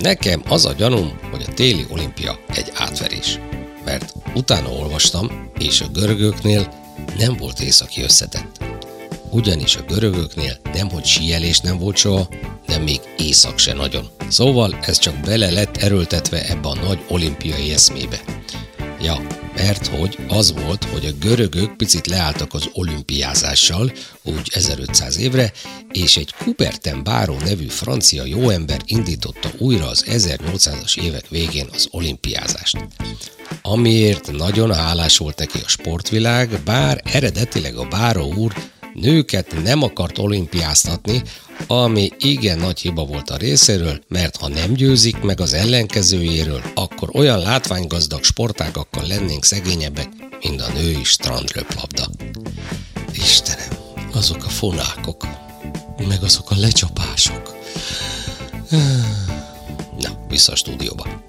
nekem 0.00 0.42
az 0.48 0.64
a 0.64 0.72
gyanúm, 0.72 1.18
hogy 1.30 1.44
a 1.48 1.52
téli 1.54 1.86
olimpia 1.90 2.38
egy 2.54 2.72
átverés. 2.74 3.38
Mert 3.86 4.12
utána 4.34 4.68
olvastam, 4.68 5.50
és 5.58 5.80
a 5.80 5.88
görögöknél 5.88 6.74
nem 7.18 7.36
volt 7.36 7.60
északi 7.60 8.02
összetett. 8.02 8.64
Ugyanis 9.30 9.76
a 9.76 9.84
görögöknél 9.88 10.58
nem, 10.72 10.88
hogy 10.88 11.04
síelés 11.04 11.60
nem 11.60 11.78
volt 11.78 11.96
soha, 11.96 12.28
de 12.66 12.78
még 12.78 13.00
észak 13.16 13.58
se 13.58 13.72
nagyon. 13.72 14.08
Szóval 14.28 14.78
ez 14.82 14.98
csak 14.98 15.20
bele 15.20 15.50
lett 15.50 15.76
erőltetve 15.76 16.48
ebbe 16.48 16.68
a 16.68 16.74
nagy 16.74 17.04
olimpiai 17.08 17.72
eszmébe. 17.72 18.20
Ja, 19.00 19.26
mert 19.56 19.86
hogy 19.86 20.18
az 20.28 20.52
volt, 20.52 20.84
hogy 20.84 21.06
a 21.06 21.26
görögök 21.26 21.76
picit 21.76 22.06
leálltak 22.06 22.54
az 22.54 22.68
olimpiázással, 22.72 23.92
úgy 24.22 24.50
1500 24.54 25.18
évre, 25.18 25.52
és 25.92 26.16
egy 26.16 26.34
Kuberten 26.38 27.04
Báró 27.04 27.36
nevű 27.44 27.66
francia 27.66 28.24
jóember 28.24 28.80
indította 28.84 29.50
újra 29.58 29.88
az 29.88 30.04
1800-as 30.08 31.00
évek 31.00 31.28
végén 31.28 31.68
az 31.72 31.88
olimpiázást. 31.90 32.78
Amiért 33.68 34.32
nagyon 34.32 34.74
hálás 34.74 35.18
volt 35.18 35.38
neki 35.38 35.58
a 35.64 35.68
sportvilág, 35.68 36.60
bár 36.64 37.00
eredetileg 37.04 37.76
a 37.76 37.88
Báró 37.88 38.32
úr 38.34 38.54
nőket 38.94 39.62
nem 39.62 39.82
akart 39.82 40.18
olimpiáztatni, 40.18 41.22
ami 41.66 42.10
igen 42.18 42.58
nagy 42.58 42.80
hiba 42.80 43.04
volt 43.04 43.30
a 43.30 43.36
részéről, 43.36 44.00
mert 44.08 44.36
ha 44.36 44.48
nem 44.48 44.72
győzik 44.72 45.20
meg 45.20 45.40
az 45.40 45.52
ellenkezőjéről, 45.52 46.62
akkor 46.74 47.10
olyan 47.12 47.38
látványgazdag 47.38 48.24
sportágakkal 48.24 49.06
lennénk 49.06 49.44
szegényebbek, 49.44 50.08
mint 50.42 50.60
a 50.60 50.72
női 50.72 51.04
strandröplabda. 51.04 52.10
Istenem, 53.12 53.78
azok 54.12 54.44
a 54.44 54.48
fonákok, 54.48 55.26
meg 56.08 56.22
azok 56.22 56.50
a 56.50 56.56
lecsapások. 56.58 57.56
Na, 59.98 60.26
vissza 60.28 60.52
a 60.52 60.56
stúdióba. 60.56 61.24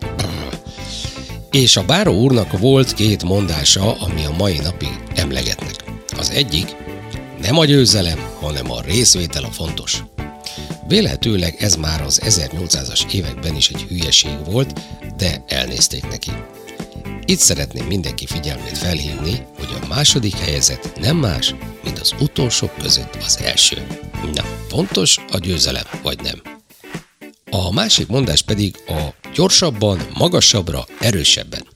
És 1.52 1.78
a 1.78 1.86
báró 1.86 2.14
úrnak 2.14 2.60
volt 2.60 2.94
két 2.94 3.24
mondása, 3.24 3.94
ami 4.00 4.26
a 4.26 4.36
mai 4.38 4.58
napig 4.58 5.00
emlegetnek. 5.16 5.84
Az 6.18 6.30
egyik, 6.30 6.76
nem 7.42 7.58
a 7.58 7.66
győzelem, 7.66 8.20
hanem 8.40 8.72
a 8.72 8.82
részvétel 8.82 9.44
a 9.44 9.52
fontos. 9.52 10.04
Vélhetőleg 10.88 11.56
ez 11.60 11.76
már 11.76 12.02
az 12.02 12.22
1800-as 12.24 13.14
években 13.14 13.56
is 13.56 13.70
egy 13.70 13.82
hülyeség 13.82 14.46
volt, 14.46 14.80
de 15.18 15.44
elnézték 15.48 16.08
neki. 16.08 16.32
Itt 17.26 17.40
szeretném 17.40 17.86
mindenki 17.86 18.26
figyelmét 18.26 18.78
felhívni, 18.78 19.46
hogy 19.58 19.70
a 19.82 19.88
második 19.88 20.36
helyezett 20.36 21.00
nem 21.00 21.18
más, 21.18 21.56
mint 21.84 22.00
az 22.00 22.14
utolsók 22.20 22.78
között 22.78 23.16
az 23.26 23.40
első. 23.44 23.88
Na, 24.34 24.44
fontos 24.68 25.20
a 25.32 25.38
győzelem, 25.38 25.84
vagy 26.04 26.20
nem? 26.22 26.42
A 27.52 27.72
másik 27.74 28.08
mondás 28.08 28.42
pedig 28.42 28.76
a 28.88 29.27
gyorsabban, 29.38 30.08
magasabbra, 30.14 30.86
erősebben. 31.00 31.68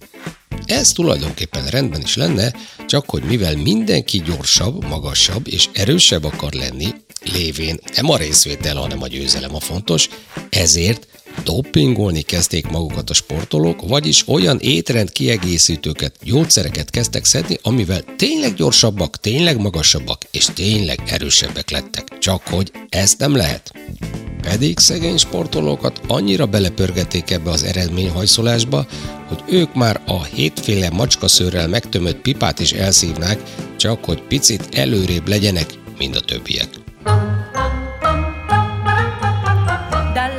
Ez 0.65 0.91
tulajdonképpen 0.91 1.67
rendben 1.67 2.01
is 2.01 2.15
lenne, 2.15 2.53
csak 2.87 3.09
hogy 3.09 3.23
mivel 3.23 3.55
mindenki 3.55 4.21
gyorsabb, 4.21 4.85
magasabb 4.85 5.47
és 5.47 5.69
erősebb 5.73 6.23
akar 6.23 6.53
lenni, 6.53 6.87
lévén 7.23 7.79
nem 7.95 8.09
a 8.09 8.17
részvétel, 8.17 8.75
hanem 8.75 9.01
a 9.01 9.07
győzelem 9.07 9.55
a 9.55 9.59
fontos, 9.59 10.09
ezért 10.49 11.07
dopingolni 11.43 12.21
kezdték 12.21 12.67
magukat 12.67 13.09
a 13.09 13.13
sportolók, 13.13 13.87
vagyis 13.87 14.27
olyan 14.27 14.59
étrend 14.59 15.11
kiegészítőket, 15.11 16.15
gyógyszereket 16.23 16.89
kezdtek 16.89 17.25
szedni, 17.25 17.57
amivel 17.61 18.03
tényleg 18.15 18.53
gyorsabbak, 18.53 19.17
tényleg 19.17 19.59
magasabbak 19.61 20.21
és 20.31 20.45
tényleg 20.53 20.99
erősebbek 21.05 21.69
lettek. 21.69 22.17
Csak 22.19 22.47
hogy 22.47 22.71
ezt 22.89 23.19
nem 23.19 23.35
lehet. 23.35 23.71
Pedig 24.41 24.79
szegény 24.79 25.17
sportolókat 25.17 26.01
annyira 26.07 26.45
belepörgették 26.45 27.31
ebbe 27.31 27.49
az 27.49 27.63
eredményhajszolásba, 27.63 28.85
hogy 29.27 29.43
ők 29.47 29.73
már 29.73 30.01
a 30.05 30.23
hétféle 30.23 30.89
macskaszőrrel 30.89 31.67
megtömött 31.67 32.21
pipát 32.21 32.59
is 32.59 32.71
elszívnák, 32.71 33.41
csak 33.77 34.05
hogy 34.05 34.21
picit 34.21 34.69
előrébb 34.71 35.27
legyenek, 35.27 35.73
mint 35.97 36.15
a 36.15 36.19
többiek. 36.19 36.80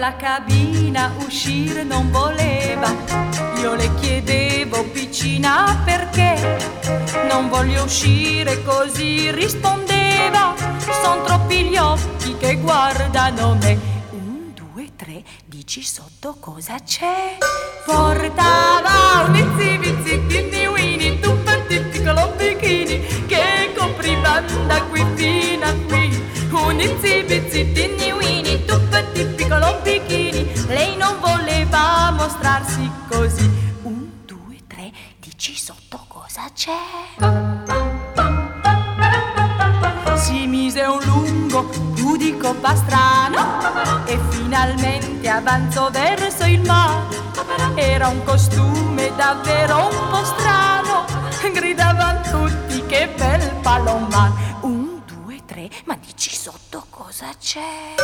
Dalla 0.03 0.17
cabina 0.17 1.15
uscire 1.25 1.85
non 1.85 2.11
voleva, 2.11 2.93
io 3.61 3.75
le 3.77 3.89
chiedevo 4.01 4.83
piccina 4.87 5.81
perché 5.85 6.59
non 7.29 7.49
voglio 7.49 7.85
uscire 7.85 8.65
così 8.65 9.31
rispondeva, 9.31 10.57
son 11.05 11.23
troppi 11.23 11.67
gli 11.67 11.77
occhi 11.77 12.37
che 12.37 12.57
guardano 12.57 13.57
me 13.61 13.79
dici 15.47 15.83
sotto 15.85 16.37
cosa 16.41 16.75
c'è? 16.85 17.39
Portava 17.87 19.25
un 19.29 19.37
izzi 19.37 20.19
pinni 20.27 20.67
wini, 20.67 21.21
tuffetti 21.21 21.79
piccolo 21.79 22.33
bikini 22.37 23.01
che 23.29 23.73
coprivano 23.77 24.67
da 24.67 24.83
qui 24.83 25.07
fino 25.15 25.65
a 25.65 25.73
qui. 25.87 26.31
Un 26.51 26.81
izzi 26.81 27.23
bizzi 27.23 27.65
mostrarsi 32.33 32.91
così. 33.09 33.51
Un, 33.83 34.09
due, 34.25 34.57
tre, 34.67 34.91
dici 35.21 35.55
sotto 35.55 36.03
cosa 36.09 36.43
c'è? 36.55 36.73
Si 40.17 40.47
mise 40.47 40.83
un 40.83 41.01
lungo 41.05 41.65
pudico 41.95 42.55
pastrano 42.55 44.05
e 44.07 44.19
finalmente 44.31 45.29
avanzò 45.29 45.91
verso 45.91 46.45
il 46.45 46.63
mare. 46.63 47.21
Era 47.75 48.09
un 48.09 48.23
costume 48.25 49.13
davvero 49.17 49.89
un 49.89 50.09
po' 50.11 50.25
strano, 50.25 51.05
gridavano 51.53 52.21
tutti 52.23 52.85
che 52.87 53.13
bel 53.15 53.57
palomar. 53.63 54.33
Un, 54.61 55.03
due, 55.05 55.41
tre, 55.45 55.69
ma 55.85 55.97
dici 56.01 56.35
sotto 56.35 56.87
cosa 56.89 57.27
c'è? 57.39 57.95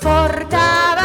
Portava 0.00 0.95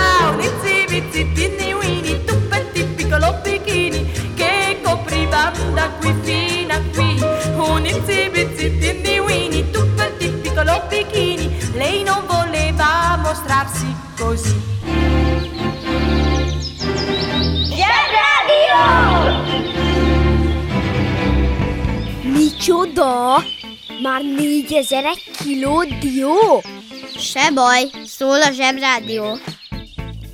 zip 8.06 8.58
zip 8.58 8.80
dinny 8.80 9.20
winnie, 9.20 9.70
tutto 9.70 10.04
il 10.04 10.14
tipico 10.18 10.64
lo 10.64 10.82
bikini, 10.90 11.48
lei 11.74 12.04
non 12.04 12.24
voleva 12.28 13.20
mostrarsi 13.24 13.88
così. 14.18 14.70
Micsoda? 22.24 23.44
Már 24.02 24.22
négyezer 24.38 25.04
kiló 25.44 25.84
dió? 26.00 26.64
Se 27.18 27.52
baj, 27.54 27.90
szól 28.06 28.42
a 28.42 28.52
zsebrádió. 28.52 29.38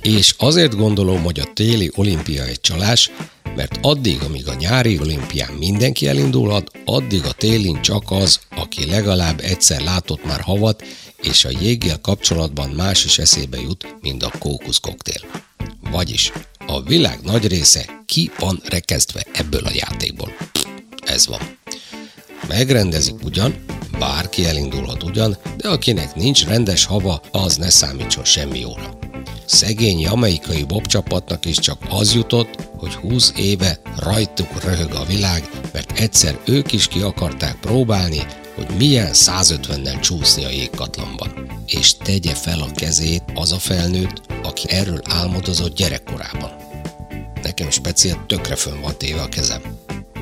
És 0.02 0.34
azért 0.38 0.76
gondolom, 0.76 1.22
hogy 1.22 1.40
a 1.40 1.52
téli 1.54 1.90
olimpia 1.94 2.44
egy 2.44 2.60
csalás, 2.60 3.10
mert 3.58 3.78
addig, 3.82 4.22
amíg 4.22 4.48
a 4.48 4.54
nyári 4.54 4.98
olimpián 4.98 5.52
mindenki 5.52 6.08
elindulhat, 6.08 6.70
addig 6.84 7.24
a 7.24 7.32
télin 7.32 7.82
csak 7.82 8.10
az, 8.10 8.40
aki 8.56 8.86
legalább 8.86 9.40
egyszer 9.40 9.80
látott 9.80 10.24
már 10.24 10.40
havat, 10.40 10.82
és 11.22 11.44
a 11.44 11.50
jéggel 11.60 12.00
kapcsolatban 12.00 12.70
más 12.70 13.04
is 13.04 13.18
eszébe 13.18 13.60
jut, 13.60 13.96
mint 14.00 14.22
a 14.22 14.32
kókusz 14.38 14.78
koktél. 14.78 15.20
Vagyis 15.90 16.32
a 16.66 16.82
világ 16.82 17.20
nagy 17.22 17.46
része 17.46 18.02
ki 18.06 18.30
van 18.38 18.62
rekezdve 18.64 19.26
ebből 19.32 19.64
a 19.64 19.74
játékból. 19.74 20.36
Ez 21.06 21.26
van. 21.26 21.40
Megrendezik 22.48 23.24
ugyan, 23.24 23.64
bárki 23.98 24.44
elindulhat 24.44 25.02
ugyan, 25.02 25.36
de 25.56 25.68
akinek 25.68 26.14
nincs 26.14 26.44
rendes 26.44 26.84
hava, 26.84 27.22
az 27.32 27.56
ne 27.56 27.70
számítson 27.70 28.24
semmi 28.24 28.58
jóra. 28.58 28.98
Szegény 29.46 30.00
jamaikai 30.00 30.64
bobcsapatnak 30.64 31.44
is 31.44 31.58
csak 31.58 31.82
az 31.88 32.14
jutott, 32.14 32.67
hogy 32.78 32.94
20 32.94 33.32
éve 33.36 33.80
rajtuk 33.96 34.62
röhög 34.62 34.94
a 34.94 35.04
világ, 35.04 35.50
mert 35.72 35.98
egyszer 35.98 36.38
ők 36.44 36.72
is 36.72 36.88
ki 36.88 37.00
akarták 37.00 37.56
próbálni, 37.60 38.26
hogy 38.54 38.66
milyen 38.78 39.10
150-nel 39.12 40.00
csúszni 40.00 40.44
a 40.44 40.50
jégkatlanban. 40.50 41.46
És 41.66 41.96
tegye 41.96 42.34
fel 42.34 42.60
a 42.60 42.70
kezét 42.74 43.22
az 43.34 43.52
a 43.52 43.58
felnőtt, 43.58 44.20
aki 44.42 44.70
erről 44.70 45.00
álmodozott 45.04 45.76
gyerekkorában. 45.76 46.50
Nekem 47.42 47.70
speciál 47.70 48.24
tökre 48.26 48.54
fönn 48.54 48.80
van 48.80 48.98
téve 48.98 49.20
a 49.20 49.28
kezem. 49.28 49.62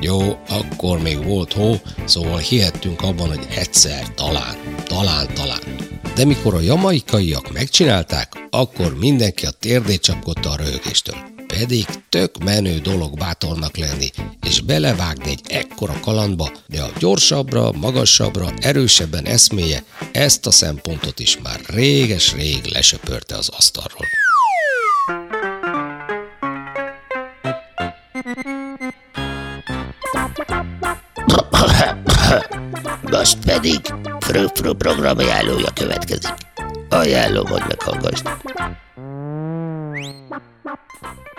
Jó, 0.01 0.37
akkor 0.49 1.01
még 1.01 1.23
volt 1.23 1.53
hó, 1.53 1.75
szóval 2.05 2.37
hihettünk 2.37 3.01
abban, 3.01 3.27
hogy 3.27 3.47
egyszer, 3.55 4.13
talán, 4.13 4.55
talán, 4.85 5.33
talán. 5.33 5.59
De 6.15 6.25
mikor 6.25 6.53
a 6.53 6.59
jamaikaiak 6.59 7.53
megcsinálták, 7.53 8.47
akkor 8.49 8.97
mindenki 8.97 9.45
a 9.45 9.51
térdét 9.51 10.01
csapkodta 10.01 10.49
a 10.49 10.55
röhögéstől. 10.55 11.36
Pedig 11.47 11.85
tök 12.09 12.43
menő 12.43 12.77
dolog 12.79 13.17
bátornak 13.17 13.77
lenni, 13.77 14.09
és 14.47 14.61
belevágni 14.61 15.29
egy 15.29 15.41
ekkora 15.47 15.99
kalandba, 15.99 16.51
de 16.67 16.81
a 16.81 16.91
gyorsabbra, 16.99 17.71
magasabbra, 17.71 18.53
erősebben 18.59 19.25
eszméje 19.25 19.83
ezt 20.11 20.45
a 20.45 20.51
szempontot 20.51 21.19
is 21.19 21.37
már 21.43 21.59
réges-rég 21.67 22.65
lesöpörte 22.65 23.35
az 23.35 23.49
asztalról. 23.57 24.05
Most 33.01 33.37
pedig 33.45 33.81
Frö-Frö 34.19 34.73
program 34.73 35.17
ajánlója 35.17 35.71
következik. 35.73 36.33
Ajánlom, 36.89 37.47
hogy 37.47 37.63
meghallgassd. 37.67 38.27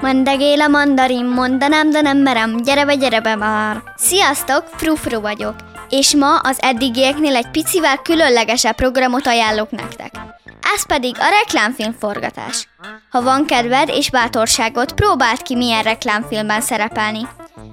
Mandegél 0.08 0.60
a 0.60 0.68
mandarin, 0.68 1.24
mondanám, 1.24 1.90
de 1.90 2.00
nem 2.00 2.18
merem, 2.18 2.56
gyere 2.56 2.84
be, 2.84 2.94
gyere 2.94 3.20
be 3.20 3.34
már. 3.34 3.82
Sziasztok, 3.96 4.64
Frufru 4.76 5.20
vagyok, 5.20 5.54
és 5.88 6.14
ma 6.14 6.36
az 6.38 6.58
eddigieknél 6.60 7.36
egy 7.36 7.50
picivel 7.50 7.96
különlegesebb 7.96 8.74
programot 8.74 9.26
ajánlok 9.26 9.70
nektek. 9.70 10.10
Ez 10.74 10.86
pedig 10.86 11.16
a 11.18 11.28
reklámfilm 11.40 11.92
forgatás. 11.98 12.68
Ha 13.10 13.22
van 13.22 13.46
kedved 13.46 13.88
és 13.88 14.10
bátorságot, 14.10 14.92
próbáld 14.92 15.42
ki 15.42 15.56
milyen 15.56 15.82
reklámfilmben 15.82 16.60
szerepelni. 16.60 17.28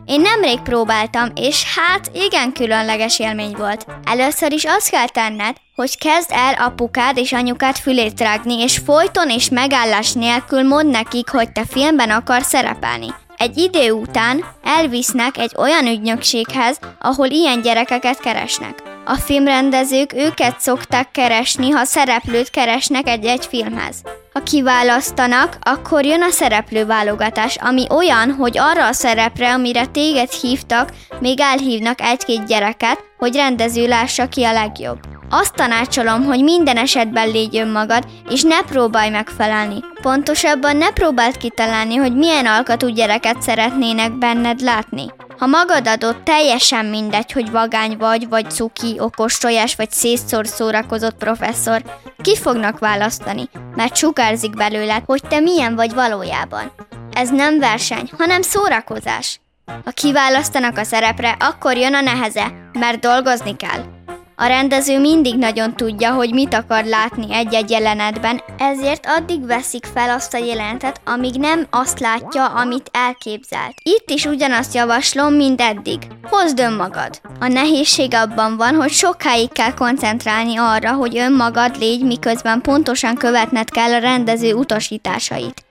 Én 0.06 0.22
nemrég 0.22 0.60
próbáltam, 0.60 1.32
és 1.36 1.64
hát 1.76 2.10
igen 2.14 2.54
különleges 2.54 3.20
élmény 3.20 3.56
volt. 3.58 3.86
Először 4.04 4.52
is 4.52 4.64
azt 4.66 4.90
kell 4.90 5.08
tenned, 5.08 5.56
hogy 5.76 5.98
kezd 5.98 6.30
el 6.32 6.54
apukád 6.54 7.18
és 7.18 7.32
anyukád 7.32 7.76
fülét 7.76 8.20
rágni, 8.20 8.62
és 8.62 8.78
folyton 8.86 9.30
és 9.30 9.50
megállás 9.50 10.14
nélkül 10.14 10.64
mondd 10.64 10.90
nekik, 10.90 11.30
hogy 11.30 11.52
te 11.52 11.66
filmben 11.70 12.10
akarsz 12.10 12.48
szerepelni. 12.48 13.08
Egy 13.38 13.58
idő 13.58 13.92
után 13.92 14.46
elvisznek 14.64 15.38
egy 15.38 15.52
olyan 15.58 15.88
ügynökséghez, 15.88 16.80
ahol 17.00 17.28
ilyen 17.28 17.62
gyerekeket 17.62 18.20
keresnek. 18.20 18.84
A 19.06 19.16
filmrendezők 19.16 20.14
őket 20.14 20.60
szokták 20.60 21.12
keresni, 21.12 21.70
ha 21.70 21.86
szereplőt 21.86 22.50
keresnek 22.50 23.08
egy-egy 23.08 23.46
filmhez. 23.46 24.02
Ha 24.36 24.44
kiválasztanak, 24.44 25.58
akkor 25.62 26.06
jön 26.06 26.22
a 26.22 26.30
szereplőválogatás, 26.30 27.56
ami 27.56 27.86
olyan, 27.90 28.32
hogy 28.32 28.58
arra 28.58 28.88
a 28.88 28.94
szerepre, 28.94 29.54
amire 29.54 29.86
téged 29.86 30.32
hívtak, 30.32 30.90
még 31.20 31.40
elhívnak 31.40 32.02
egy-két 32.02 32.46
gyereket, 32.46 33.04
hogy 33.18 33.36
rendező 33.36 33.88
lássa 33.88 34.28
ki 34.28 34.44
a 34.44 34.52
legjobb. 34.52 35.00
Azt 35.30 35.54
tanácsolom, 35.54 36.24
hogy 36.24 36.44
minden 36.44 36.78
esetben 36.78 37.28
légy 37.28 37.58
önmagad, 37.58 38.04
és 38.30 38.42
ne 38.42 38.62
próbálj 38.62 39.10
megfelelni. 39.10 39.80
Pontosabban 40.02 40.78
ne 40.78 40.90
próbáld 40.92 41.38
kitalálni, 41.38 41.96
hogy 41.96 42.16
milyen 42.16 42.46
alkatú 42.46 42.88
gyereket 42.88 43.42
szeretnének 43.42 44.18
benned 44.18 44.60
látni. 44.60 45.06
Ha 45.38 45.46
magad 45.46 45.88
adott, 45.88 46.24
teljesen 46.24 46.86
mindegy, 46.86 47.32
hogy 47.32 47.52
vagány 47.52 47.98
vagy, 47.98 48.28
vagy 48.30 48.52
cuki, 48.52 48.96
okos 49.00 49.38
tojás, 49.38 49.76
vagy 49.76 49.92
szétszór 49.92 50.48
szórakozott 50.48 51.16
professzor. 51.16 51.84
Ki 52.22 52.36
fognak 52.36 52.80
választani, 52.80 53.50
mert 53.76 53.96
sugárzik 53.96 54.56
belőled, 54.56 55.04
hogy 55.06 55.22
te 55.30 55.40
milyen 55.40 55.76
vagy 55.76 55.94
valójában. 55.94 56.72
Ez 57.12 57.30
nem 57.30 57.60
verseny, 57.60 58.10
hanem 58.18 58.42
szórakozás. 58.42 59.40
Ha 59.66 59.92
kiválasztanak 59.92 60.78
a 60.78 60.84
szerepre, 60.84 61.38
akkor 61.40 61.78
jön 61.78 61.94
a 61.94 62.02
neheze, 62.02 62.70
mert 62.74 63.00
dolgozni 63.00 63.56
kell. 63.56 63.95
A 64.38 64.46
rendező 64.46 65.00
mindig 65.00 65.36
nagyon 65.36 65.76
tudja, 65.76 66.14
hogy 66.14 66.34
mit 66.34 66.54
akar 66.54 66.84
látni 66.84 67.34
egy-egy 67.34 67.70
jelenetben, 67.70 68.42
ezért 68.58 69.06
addig 69.18 69.46
veszik 69.46 69.86
fel 69.94 70.10
azt 70.10 70.34
a 70.34 70.38
jelenetet, 70.38 71.02
amíg 71.06 71.36
nem 71.36 71.68
azt 71.70 72.00
látja, 72.00 72.46
amit 72.46 72.90
elképzelt. 72.92 73.74
Itt 73.84 74.10
is 74.10 74.26
ugyanazt 74.26 74.74
javaslom, 74.74 75.34
mint 75.34 75.62
eddig. 75.62 76.00
Hozd 76.24 76.60
önmagad! 76.60 77.22
A 77.40 77.48
nehézség 77.48 78.14
abban 78.14 78.58
van, 78.58 78.76
hogy 78.76 78.92
sokáig 78.92 79.52
kell 79.52 79.74
koncentrálni 79.74 80.58
arra, 80.58 80.92
hogy 80.92 81.18
önmagad 81.18 81.78
légy, 81.78 82.04
miközben 82.04 82.62
pontosan 82.62 83.16
követned 83.16 83.70
kell 83.70 83.94
a 83.94 84.00
rendező 84.00 84.54
utasításait. 84.54 85.66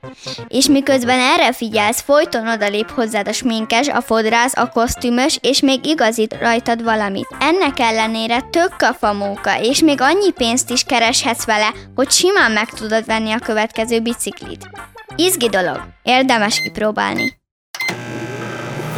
És 0.49 0.67
miközben 0.67 1.19
erre 1.19 1.53
figyelsz, 1.53 2.01
folyton 2.01 2.49
odalép 2.49 2.91
hozzád 2.91 3.29
a 3.29 3.33
sminkes, 3.33 3.89
a 3.89 4.01
fodrász, 4.01 4.57
a 4.57 4.69
kosztümös, 4.69 5.39
és 5.41 5.61
még 5.61 5.87
igazít 5.87 6.37
rajtad 6.41 6.83
valamit. 6.83 7.29
Ennek 7.41 7.79
ellenére 7.79 8.41
tök 8.55 8.77
kafamóka, 8.77 9.61
és 9.61 9.81
még 9.81 10.01
annyi 10.01 10.31
pénzt 10.31 10.71
is 10.71 10.83
kereshetsz 10.83 11.45
vele, 11.45 11.73
hogy 11.95 12.11
simán 12.11 12.53
meg 12.53 12.69
tudod 12.69 13.05
venni 13.07 13.33
a 13.33 13.39
következő 13.39 14.01
biciklit. 14.01 14.69
Izgi 15.17 15.49
dolog, 15.49 15.81
érdemes 16.03 16.61
kipróbálni. 16.61 17.37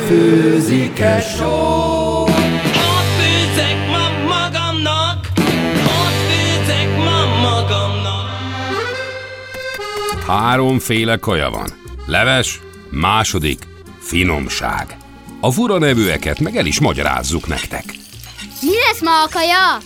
Főzik-e 0.07 1.21
só? 1.21 2.23
Ott 2.23 3.11
főzek 3.19 3.89
ma 3.89 4.35
magamnak, 4.35 5.27
ott 5.77 6.19
főzek 6.29 6.97
ma 6.97 7.41
magamnak. 7.41 8.31
Háromféle 10.27 11.17
kaja 11.17 11.51
van. 11.51 11.69
Leves, 12.07 12.61
második, 12.91 13.59
finomság. 13.99 14.97
A 15.41 15.51
fura 15.51 15.79
nevűeket 15.79 16.41
meg 16.41 16.57
el 16.57 16.67
is 16.67 16.81
magyarázzuk 16.81 17.47
nektek. 17.47 17.85
Mi 18.61 18.71
lesz 18.89 19.01
ma 19.03 19.23
a 19.23 19.29
kaja? 19.33 19.79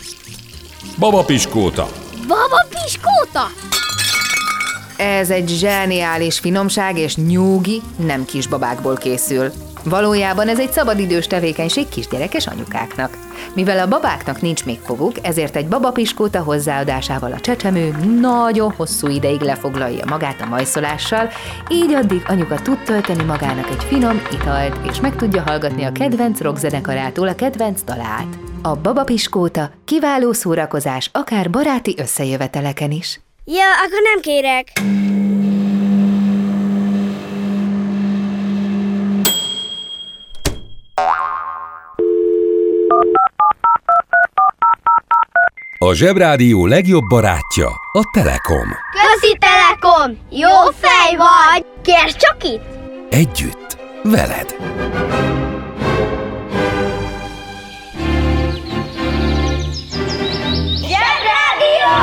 Baba 0.99 1.25
Piskóta, 1.25 1.89
Baba 2.27 2.67
piskóta! 2.69 3.47
Ez 4.97 5.31
egy 5.31 5.49
zseniális 5.49 6.39
finomság 6.39 6.99
és 6.99 7.17
nyúgi 7.17 7.83
nem 7.97 8.25
kisbabákból 8.25 8.97
készül. 8.97 9.53
Valójában 9.85 10.49
ez 10.49 10.59
egy 10.59 10.73
szabadidős 10.73 11.27
tevékenység 11.27 11.89
kisgyerekes 11.89 12.47
anyukáknak. 12.47 13.17
Mivel 13.55 13.79
a 13.79 13.89
babáknak 13.89 14.41
nincs 14.41 14.65
még 14.65 14.79
foguk, 14.85 15.13
ezért 15.23 15.57
egy 15.57 15.69
babapiskóta 15.69 16.43
hozzáadásával 16.43 17.33
a 17.33 17.41
csecsemő 17.41 17.97
nagyon 18.21 18.73
hosszú 18.77 19.09
ideig 19.09 19.41
lefoglalja 19.41 20.05
magát 20.07 20.41
a 20.41 20.47
majszolással, 20.47 21.31
így 21.71 21.93
addig 21.93 22.23
anyuka 22.27 22.63
tud 22.63 22.79
tölteni 22.79 23.23
magának 23.23 23.71
egy 23.71 23.85
finom 23.85 24.23
italt, 24.33 24.89
és 24.91 25.01
meg 25.01 25.17
tudja 25.17 25.43
hallgatni 25.47 25.85
a 25.85 25.93
kedvenc 25.93 26.41
rockzenekarától 26.41 27.29
a 27.29 27.35
kedvenc 27.35 27.83
dalát. 27.83 28.39
A 28.63 28.77
babapiskóta 28.77 29.71
kiváló 29.85 30.33
szórakozás 30.33 31.11
akár 31.13 31.51
baráti 31.51 31.95
összejöveteleken 31.99 32.91
is. 32.91 33.21
Ja, 33.45 33.67
akkor 33.85 34.01
nem 34.03 34.21
kérek. 34.21 34.73
A 45.83 45.95
Zsebrádió 45.95 46.67
legjobb 46.67 47.05
barátja 47.09 47.69
a 47.93 48.11
Telekom. 48.13 48.69
Közi 48.93 49.39
Telekom! 49.39 50.19
Jó 50.31 50.71
fej 50.81 51.17
vagy! 51.17 51.67
Kérd 51.83 52.17
csak 52.17 52.45
itt! 52.45 52.63
Együtt, 53.11 53.77
veled. 54.03 54.57
Zsebrádió! 60.77 61.97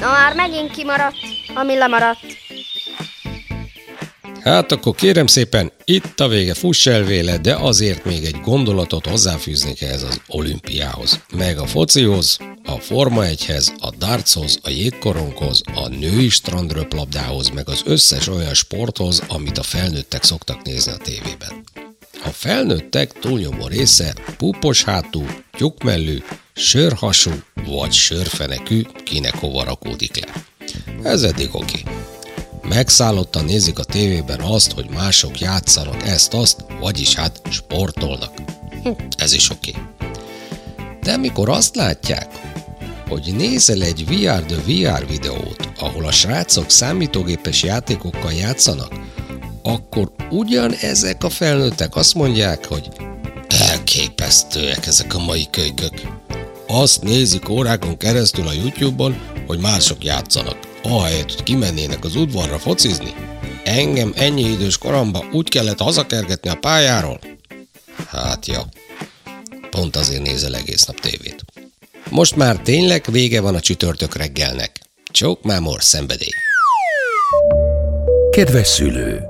Na 0.00 0.10
már 0.10 0.34
megint 0.34 0.70
kimaradt, 0.70 1.16
ami 1.54 1.76
lemaradt. 1.78 2.43
Hát 4.44 4.72
akkor 4.72 4.94
kérem 4.94 5.26
szépen, 5.26 5.72
itt 5.84 6.20
a 6.20 6.28
vége, 6.28 6.54
fuss 6.54 6.86
el 6.86 7.02
véle, 7.02 7.38
de 7.38 7.54
azért 7.54 8.04
még 8.04 8.24
egy 8.24 8.40
gondolatot 8.40 9.06
hozzáfűznék 9.06 9.82
ehhez 9.82 10.02
az 10.02 10.20
olimpiához. 10.26 11.20
Meg 11.36 11.58
a 11.58 11.66
focihoz, 11.66 12.38
a 12.64 12.78
Forma 12.78 13.22
1-hez, 13.24 13.68
a 13.80 13.90
dartshoz, 13.98 14.58
a 14.62 14.70
jégkoronghoz, 14.70 15.62
a 15.74 15.88
női 15.88 16.28
strandröplabdához, 16.28 17.48
meg 17.48 17.68
az 17.68 17.82
összes 17.84 18.28
olyan 18.28 18.54
sporthoz, 18.54 19.22
amit 19.28 19.58
a 19.58 19.62
felnőttek 19.62 20.22
szoktak 20.22 20.62
nézni 20.62 20.92
a 20.92 20.96
tévében. 20.96 21.64
A 22.24 22.28
felnőttek 22.28 23.12
túlnyomó 23.12 23.66
része 23.66 24.14
púpos 24.36 24.82
hátú, 24.82 25.26
tyúkmellű, 25.56 26.22
sörhasú 26.54 27.30
vagy 27.66 27.92
sörfenekű, 27.92 28.82
kinek 29.04 29.34
hova 29.34 29.64
rakódik 29.64 30.24
le. 30.24 30.32
Ez 31.02 31.22
eddig 31.22 31.48
oké. 31.52 31.82
Megszállottan 32.68 33.44
nézik 33.44 33.78
a 33.78 33.84
tévében 33.84 34.40
azt, 34.40 34.72
hogy 34.72 34.90
mások 34.90 35.40
játszanak 35.40 36.06
ezt-azt, 36.06 36.64
vagyis 36.80 37.14
hát 37.14 37.40
sportolnak. 37.50 38.30
Hm, 38.82 38.90
ez 39.16 39.32
is 39.32 39.50
oké. 39.50 39.72
De 41.02 41.16
mikor 41.16 41.48
azt 41.48 41.76
látják, 41.76 42.28
hogy 43.08 43.34
nézel 43.36 43.82
egy 43.82 44.06
VR 44.06 44.42
the 44.42 44.56
VR 44.56 45.06
videót, 45.06 45.68
ahol 45.78 46.04
a 46.04 46.12
srácok 46.12 46.70
számítógépes 46.70 47.62
játékokkal 47.62 48.32
játszanak, 48.32 48.92
akkor 49.62 50.12
ugyan 50.30 50.72
ezek 50.72 51.24
a 51.24 51.30
felnőttek 51.30 51.96
azt 51.96 52.14
mondják, 52.14 52.66
hogy 52.66 52.88
elképesztőek 53.48 54.86
ezek 54.86 55.14
a 55.14 55.24
mai 55.24 55.46
kölykök. 55.50 56.00
Azt 56.66 57.02
nézik 57.02 57.48
órákon 57.48 57.96
keresztül 57.96 58.48
a 58.48 58.52
YouTube-on, 58.52 59.16
hogy 59.46 59.58
mások 59.58 60.04
játszanak. 60.04 60.73
Ahelyett, 60.88 61.32
hogy 61.32 61.42
kimennének 61.42 62.04
az 62.04 62.16
udvarra 62.16 62.58
focizni. 62.58 63.14
Engem 63.64 64.12
ennyi 64.16 64.42
idős 64.42 64.78
koromban 64.78 65.28
úgy 65.32 65.48
kellett 65.48 65.78
hazakergetni 65.78 66.50
a 66.50 66.54
pályáról. 66.54 67.20
Hát 68.08 68.46
ja, 68.46 68.62
pont 69.70 69.96
azért 69.96 70.22
nézel 70.22 70.56
egész 70.56 70.84
nap 70.84 71.00
tévét. 71.00 71.44
Most 72.10 72.36
már 72.36 72.56
tényleg 72.56 73.04
vége 73.10 73.40
van 73.40 73.54
a 73.54 73.60
csütörtök 73.60 74.16
reggelnek. 74.16 74.80
Csók 75.12 75.42
mámor 75.42 75.82
szenvedély. 75.82 76.34
Kedves 78.30 78.66
szülő! 78.66 79.20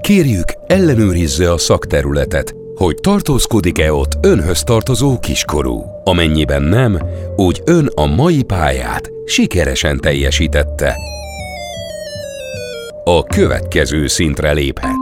Kérjük, 0.00 0.52
ellenőrizze 0.66 1.52
a 1.52 1.58
szakterületet, 1.58 2.54
hogy 2.74 2.94
tartózkodik-e 2.94 3.92
ott 3.92 4.12
önhöz 4.20 4.62
tartozó 4.62 5.18
kiskorú. 5.18 5.84
Amennyiben 6.04 6.62
nem, 6.62 6.98
úgy 7.36 7.62
ön 7.64 7.90
a 7.94 8.06
mai 8.06 8.42
pályát 8.42 9.10
sikeresen 9.24 9.98
teljesítette. 10.00 10.96
A 13.04 13.22
következő 13.22 14.06
szintre 14.06 14.52
léphet. 14.52 14.96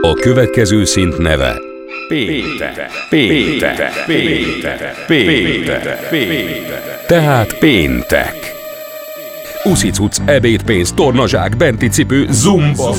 A 0.00 0.12
következő 0.12 0.84
szint 0.84 1.18
neve 1.18 1.58
Péntek, 2.08 2.90
péntek, 3.10 4.04
péntek, 4.06 5.04
péntek, 5.06 6.08
péntek. 6.08 7.06
Tehát 7.06 7.58
péntek. 7.58 8.54
Uszicuc, 9.64 10.18
ebédpénz, 10.24 10.92
tornazsák, 10.92 11.56
benti 11.56 11.88
cipő, 11.88 12.26
zumba. 12.30 12.94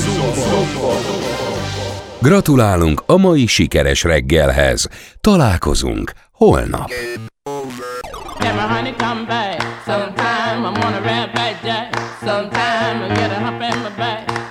Gratulálunk 2.20 3.02
a 3.06 3.16
mai 3.16 3.46
sikeres 3.46 4.02
reggelhez. 4.02 4.88
Találkozunk 5.20 6.12
holnap. 6.32 6.90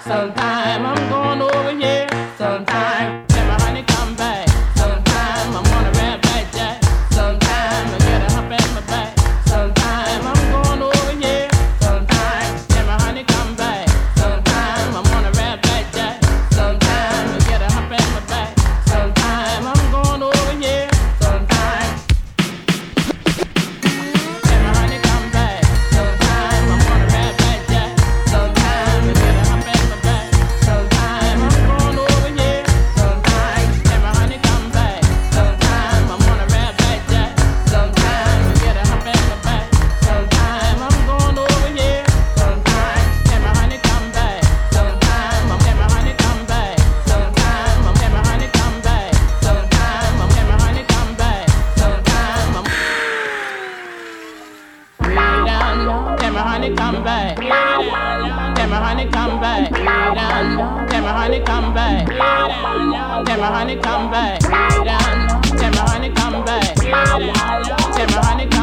Sometime 0.08 0.86
I'm 0.86 1.14
on 1.14 1.57
honey 61.28 61.42
come 61.42 61.74
back? 61.74 62.08
Can 62.08 63.40
my 63.42 63.48
honey 63.48 63.76
come 63.76 64.10
back? 64.10 64.40
Can 64.40 65.72
my 65.74 65.82
honey 65.82 66.10
come 66.12 66.46
back? 66.46 66.76
Can 66.78 68.08
my 68.12 68.22
honey? 68.24 68.57